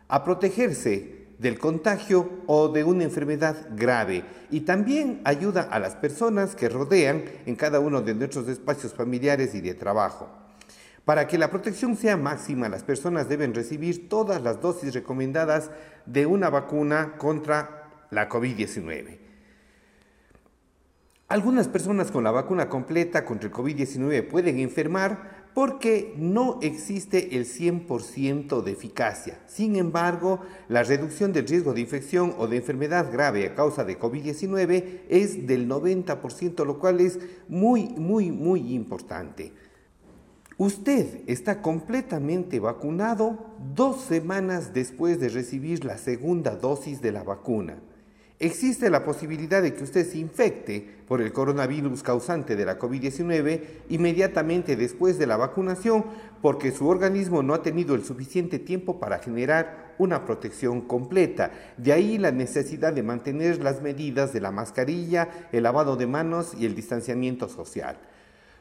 a 0.10 0.24
protegerse 0.24 1.20
del 1.38 1.58
contagio 1.58 2.30
o 2.48 2.68
de 2.68 2.84
una 2.84 3.06
enfermedad 3.06 3.56
grave 3.72 4.26
y 4.52 4.62
también 4.62 5.22
ayuda 5.24 5.62
a 5.62 5.80
las 5.80 5.96
personas 5.96 6.56
que 6.56 6.68
rodean 6.68 7.24
en 7.46 7.56
cada 7.56 7.80
uno 7.80 8.02
de 8.02 8.14
nuestros 8.14 8.48
espacios 8.50 8.94
familiares 8.94 9.56
y 9.56 9.62
de 9.62 9.74
trabajo. 9.74 10.30
Para 11.06 11.28
que 11.28 11.38
la 11.38 11.50
protección 11.50 11.96
sea 11.96 12.18
máxima, 12.18 12.70
las 12.70 12.84
personas 12.84 13.30
deben 13.30 13.56
recibir 13.56 14.10
todas 14.10 14.42
las 14.42 14.62
dosis 14.62 14.94
recomendadas 14.94 15.72
de 16.06 16.26
una 16.26 16.50
vacuna 16.50 17.16
contra 17.18 17.88
la 18.12 18.28
COVID-19. 18.28 19.18
Algunas 21.30 21.68
personas 21.68 22.12
con 22.12 22.24
la 22.24 22.32
vacuna 22.32 22.70
completa 22.70 23.24
contra 23.24 23.48
el 23.48 23.54
COVID-19 23.56 24.28
pueden 24.28 24.60
enfermar, 24.60 25.39
porque 25.60 26.14
no 26.16 26.58
existe 26.62 27.36
el 27.36 27.46
100% 27.46 28.64
de 28.64 28.72
eficacia. 28.72 29.40
Sin 29.46 29.76
embargo, 29.76 30.40
la 30.70 30.84
reducción 30.84 31.34
del 31.34 31.50
riesgo 31.50 31.74
de 31.74 31.82
infección 31.82 32.34
o 32.38 32.48
de 32.48 32.56
enfermedad 32.56 33.12
grave 33.12 33.46
a 33.46 33.56
causa 33.56 33.84
de 33.84 34.00
COVID-19 34.00 35.02
es 35.10 35.48
del 35.48 35.68
90%, 35.68 36.66
lo 36.66 36.80
cual 36.80 37.02
es 37.02 37.20
muy, 37.50 37.90
muy, 37.90 38.32
muy 38.32 38.74
importante. 38.74 39.52
Usted 40.58 41.24
está 41.28 41.62
completamente 41.62 42.62
vacunado 42.62 43.58
dos 43.76 44.00
semanas 44.00 44.74
después 44.74 45.20
de 45.20 45.28
recibir 45.28 45.84
la 45.84 45.98
segunda 45.98 46.56
dosis 46.56 47.02
de 47.02 47.12
la 47.12 47.24
vacuna. 47.24 47.80
Existe 48.40 48.90
la 48.90 49.04
posibilidad 49.04 49.62
de 49.62 49.74
que 49.74 49.84
usted 49.84 50.10
se 50.10 50.20
infecte 50.20 50.99
por 51.10 51.22
el 51.24 51.34
coronavirus 51.34 52.04
causante 52.04 52.56
de 52.56 52.66
la 52.66 52.78
COVID-19 52.78 53.62
inmediatamente 53.90 54.76
después 54.76 55.18
de 55.18 55.26
la 55.26 55.38
vacunación 55.38 56.06
porque 56.40 56.72
su 56.72 56.88
organismo 56.88 57.42
no 57.42 57.56
ha 57.56 57.64
tenido 57.64 57.96
el 57.96 58.06
suficiente 58.06 58.60
tiempo 58.60 59.00
para 59.00 59.18
generar 59.18 59.96
una 59.98 60.24
protección 60.24 60.82
completa. 60.82 61.52
De 61.78 61.94
ahí 61.94 62.20
la 62.20 62.32
necesidad 62.32 62.94
de 62.94 63.02
mantener 63.02 63.62
las 63.62 63.82
medidas 63.82 64.34
de 64.34 64.40
la 64.40 64.52
mascarilla, 64.52 65.48
el 65.52 65.64
lavado 65.64 65.96
de 65.96 66.06
manos 66.06 66.54
y 66.58 66.68
el 66.68 66.76
distanciamiento 66.76 67.50
social. 67.50 67.98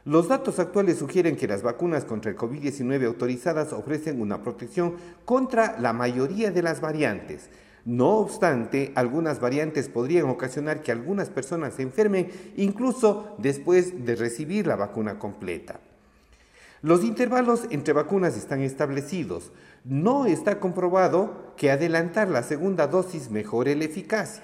Los 0.06 0.28
datos 0.28 0.58
actuales 0.58 0.96
sugieren 0.96 1.36
que 1.36 1.46
las 1.46 1.62
vacunas 1.62 2.06
contra 2.06 2.30
el 2.30 2.36
COVID-19 2.38 3.04
autorizadas 3.04 3.74
ofrecen 3.74 4.22
una 4.22 4.42
protección 4.42 4.94
contra 5.26 5.78
la 5.78 5.92
mayoría 5.92 6.50
de 6.50 6.62
las 6.62 6.80
variantes. 6.80 7.50
No 7.88 8.18
obstante, 8.18 8.92
algunas 8.96 9.40
variantes 9.40 9.88
podrían 9.88 10.28
ocasionar 10.28 10.82
que 10.82 10.92
algunas 10.92 11.30
personas 11.30 11.72
se 11.72 11.80
enfermen 11.80 12.30
incluso 12.54 13.34
después 13.38 14.04
de 14.04 14.14
recibir 14.14 14.66
la 14.66 14.76
vacuna 14.76 15.18
completa. 15.18 15.80
Los 16.82 17.02
intervalos 17.02 17.62
entre 17.70 17.94
vacunas 17.94 18.36
están 18.36 18.60
establecidos. 18.60 19.52
No 19.84 20.26
está 20.26 20.60
comprobado 20.60 21.54
que 21.56 21.70
adelantar 21.70 22.28
la 22.28 22.42
segunda 22.42 22.88
dosis 22.88 23.30
mejore 23.30 23.74
la 23.74 23.84
eficacia. 23.84 24.42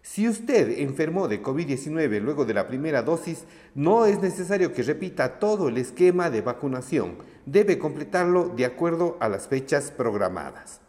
Si 0.00 0.26
usted 0.26 0.78
enfermó 0.78 1.28
de 1.28 1.42
COVID-19 1.42 2.22
luego 2.22 2.46
de 2.46 2.54
la 2.54 2.68
primera 2.68 3.02
dosis, 3.02 3.44
no 3.74 4.06
es 4.06 4.22
necesario 4.22 4.72
que 4.72 4.82
repita 4.82 5.38
todo 5.38 5.68
el 5.68 5.76
esquema 5.76 6.30
de 6.30 6.40
vacunación. 6.40 7.18
Debe 7.44 7.78
completarlo 7.78 8.48
de 8.48 8.64
acuerdo 8.64 9.18
a 9.20 9.28
las 9.28 9.46
fechas 9.46 9.90
programadas. 9.90 10.80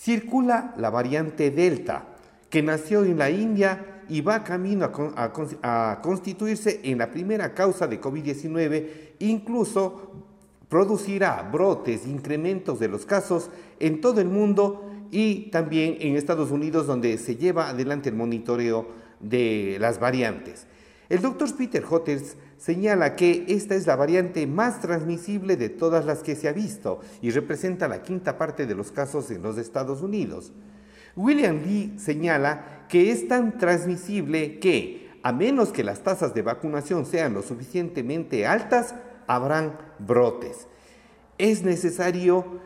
Circula 0.00 0.72
la 0.78 0.88
variante 0.88 1.50
Delta, 1.50 2.06
que 2.48 2.62
nació 2.62 3.04
en 3.04 3.18
la 3.18 3.28
India 3.28 4.04
y 4.08 4.22
va 4.22 4.42
camino 4.42 4.90
a, 5.14 6.00
constituirse 6.00 6.80
en 6.84 6.96
la 6.96 7.10
primera 7.10 7.52
causa 7.52 7.86
de 7.86 8.00
COVID-19, 8.00 8.86
incluso 9.18 10.10
producirá 10.70 11.42
brotes, 11.42 12.06
incrementos 12.06 12.80
de 12.80 12.88
los 12.88 13.04
casos 13.04 13.50
en 13.78 14.00
todo 14.00 14.22
el 14.22 14.28
mundo 14.28 14.90
y 15.10 15.50
también 15.50 15.98
en 16.00 16.16
Estados 16.16 16.50
Unidos, 16.50 16.86
donde 16.86 17.18
se 17.18 17.36
lleva 17.36 17.68
adelante 17.68 18.08
el 18.08 18.14
monitoreo 18.14 18.88
de 19.20 19.76
las 19.80 20.00
variantes. 20.00 20.66
El 21.10 21.22
doctor 21.22 21.54
Peter 21.56 21.84
Hotels 21.90 22.36
señala 22.56 23.16
que 23.16 23.44
esta 23.48 23.74
es 23.74 23.84
la 23.88 23.96
variante 23.96 24.46
más 24.46 24.80
transmisible 24.80 25.56
de 25.56 25.68
todas 25.68 26.06
las 26.06 26.22
que 26.22 26.36
se 26.36 26.48
ha 26.48 26.52
visto 26.52 27.00
y 27.20 27.32
representa 27.32 27.88
la 27.88 28.02
quinta 28.02 28.38
parte 28.38 28.64
de 28.64 28.76
los 28.76 28.92
casos 28.92 29.28
en 29.32 29.42
los 29.42 29.58
Estados 29.58 30.02
Unidos. 30.02 30.52
William 31.16 31.62
Lee 31.64 31.94
señala 31.98 32.86
que 32.88 33.10
es 33.10 33.26
tan 33.26 33.58
transmisible 33.58 34.60
que, 34.60 35.10
a 35.24 35.32
menos 35.32 35.70
que 35.70 35.82
las 35.82 36.04
tasas 36.04 36.32
de 36.32 36.42
vacunación 36.42 37.04
sean 37.04 37.34
lo 37.34 37.42
suficientemente 37.42 38.46
altas, 38.46 38.94
habrán 39.26 39.76
brotes. 39.98 40.68
Es 41.38 41.64
necesario 41.64 42.60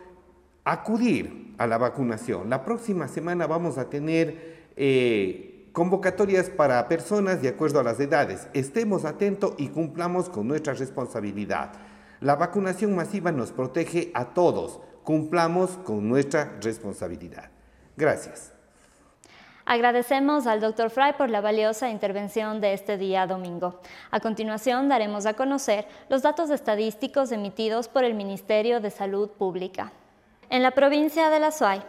acudir 0.65 1.55
a 1.57 1.67
la 1.67 1.79
vacunación. 1.79 2.51
La 2.51 2.63
próxima 2.63 3.09
semana 3.09 3.47
vamos 3.47 3.79
a 3.79 3.89
tener 3.89 4.67
eh, 4.77 5.54
Convocatorias 5.75 6.51
para 6.51 6.87
personas 6.87 7.43
de 7.43 7.49
acuerdo 7.49 7.81
a 7.81 7.83
las 7.83 7.99
edades. 7.99 8.47
Estemos 8.53 9.05
atentos 9.05 9.55
y 9.59 9.71
cumplamos 9.71 10.29
con 10.29 10.47
nuestra 10.47 10.73
responsabilidad. 10.73 11.73
La 12.21 12.37
vacunación 12.37 12.95
masiva 12.95 13.33
nos 13.33 13.51
protege 13.51 14.13
a 14.15 14.27
todos. 14.27 14.79
Cumplamos 15.03 15.71
con 15.79 16.09
nuestra 16.09 16.57
responsabilidad. 16.63 17.51
Gracias. 17.97 18.53
Agradecemos 19.65 20.47
al 20.47 20.61
Dr. 20.61 20.91
Fry 20.91 21.15
por 21.19 21.29
la 21.29 21.41
valiosa 21.41 21.91
intervención 21.91 22.61
de 22.61 22.73
este 22.73 22.97
día 22.97 23.27
domingo. 23.27 23.81
A 24.13 24.21
continuación 24.21 24.89
daremos 24.89 25.27
a 25.27 25.35
conocer 25.35 25.89
los 26.09 26.23
datos 26.23 26.51
estadísticos 26.51 27.33
emitidos 27.33 27.89
por 27.89 28.05
el 28.05 28.15
Ministerio 28.15 28.79
de 28.79 28.93
Salud 28.93 29.29
Pública. 29.29 29.91
En 30.51 30.63
la 30.63 30.71
provincia 30.71 31.31
de 31.31 31.41
La 31.41 31.51
Suay, 31.51 31.83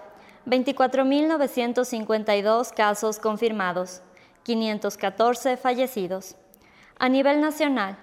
24.952 0.45 2.73
casos 2.73 3.19
confirmados, 3.19 4.01
514 4.43 5.57
fallecidos. 5.57 6.37
A 6.97 7.09
nivel 7.09 7.41
nacional, 7.41 7.97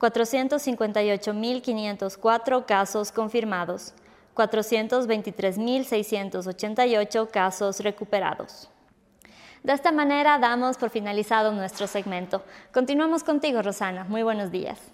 458.504 0.00 2.66
casos 2.66 3.10
confirmados, 3.12 3.94
423.688 4.34 7.30
casos 7.30 7.80
recuperados. 7.80 8.68
De 9.62 9.72
esta 9.72 9.92
manera 9.92 10.38
damos 10.38 10.76
por 10.76 10.90
finalizado 10.90 11.52
nuestro 11.52 11.86
segmento. 11.86 12.42
Continuamos 12.72 13.24
contigo, 13.24 13.62
Rosana. 13.62 14.04
Muy 14.04 14.22
buenos 14.22 14.50
días. 14.50 14.93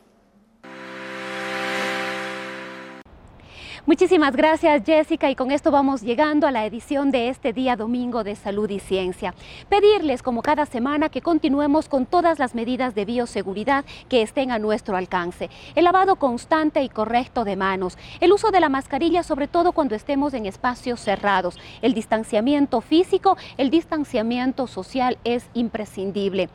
Muchísimas 3.90 4.36
gracias 4.36 4.84
Jessica 4.86 5.30
y 5.30 5.34
con 5.34 5.50
esto 5.50 5.72
vamos 5.72 6.02
llegando 6.02 6.46
a 6.46 6.52
la 6.52 6.64
edición 6.64 7.10
de 7.10 7.28
este 7.28 7.52
día 7.52 7.74
domingo 7.74 8.22
de 8.22 8.36
Salud 8.36 8.70
y 8.70 8.78
Ciencia. 8.78 9.34
Pedirles 9.68 10.22
como 10.22 10.42
cada 10.42 10.64
semana 10.64 11.08
que 11.08 11.22
continuemos 11.22 11.88
con 11.88 12.06
todas 12.06 12.38
las 12.38 12.54
medidas 12.54 12.94
de 12.94 13.04
bioseguridad 13.04 13.84
que 14.08 14.22
estén 14.22 14.52
a 14.52 14.60
nuestro 14.60 14.96
alcance. 14.96 15.50
El 15.74 15.82
lavado 15.82 16.14
constante 16.14 16.84
y 16.84 16.88
correcto 16.88 17.42
de 17.42 17.56
manos, 17.56 17.98
el 18.20 18.32
uso 18.32 18.52
de 18.52 18.60
la 18.60 18.68
mascarilla 18.68 19.24
sobre 19.24 19.48
todo 19.48 19.72
cuando 19.72 19.96
estemos 19.96 20.34
en 20.34 20.46
espacios 20.46 21.00
cerrados, 21.00 21.58
el 21.82 21.92
distanciamiento 21.92 22.82
físico, 22.82 23.36
el 23.56 23.70
distanciamiento 23.70 24.68
social 24.68 25.18
es 25.24 25.46
imprescindible. 25.52 26.48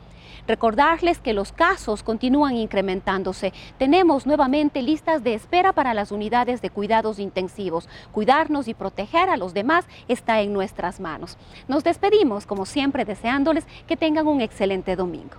Recordarles 0.46 1.18
que 1.18 1.32
los 1.32 1.52
casos 1.52 2.02
continúan 2.02 2.56
incrementándose. 2.56 3.52
Tenemos 3.78 4.26
nuevamente 4.26 4.82
listas 4.82 5.24
de 5.24 5.34
espera 5.34 5.72
para 5.72 5.94
las 5.94 6.12
unidades 6.12 6.62
de 6.62 6.70
cuidados 6.70 7.18
intensivos. 7.18 7.88
Cuidarnos 8.12 8.68
y 8.68 8.74
proteger 8.74 9.28
a 9.28 9.36
los 9.36 9.54
demás 9.54 9.86
está 10.08 10.40
en 10.40 10.52
nuestras 10.52 11.00
manos. 11.00 11.36
Nos 11.68 11.84
despedimos, 11.84 12.46
como 12.46 12.66
siempre, 12.66 13.04
deseándoles 13.04 13.66
que 13.86 13.96
tengan 13.96 14.26
un 14.26 14.40
excelente 14.40 14.96
domingo. 14.96 15.36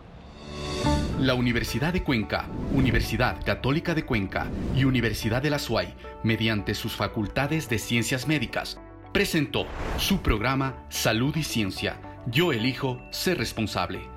La 1.19 1.33
Universidad 1.33 1.93
de 1.93 2.03
Cuenca, 2.03 2.45
Universidad 2.73 3.43
Católica 3.43 3.95
de 3.95 4.05
Cuenca 4.05 4.45
y 4.75 4.83
Universidad 4.83 5.41
de 5.41 5.49
la 5.49 5.57
SUAY, 5.57 5.95
mediante 6.23 6.75
sus 6.75 6.95
facultades 6.95 7.69
de 7.69 7.79
ciencias 7.79 8.27
médicas, 8.27 8.79
presentó 9.13 9.65
su 9.97 10.21
programa 10.21 10.75
Salud 10.89 11.35
y 11.35 11.43
Ciencia. 11.43 11.99
Yo 12.27 12.51
elijo 12.51 13.01
ser 13.09 13.39
responsable 13.39 14.16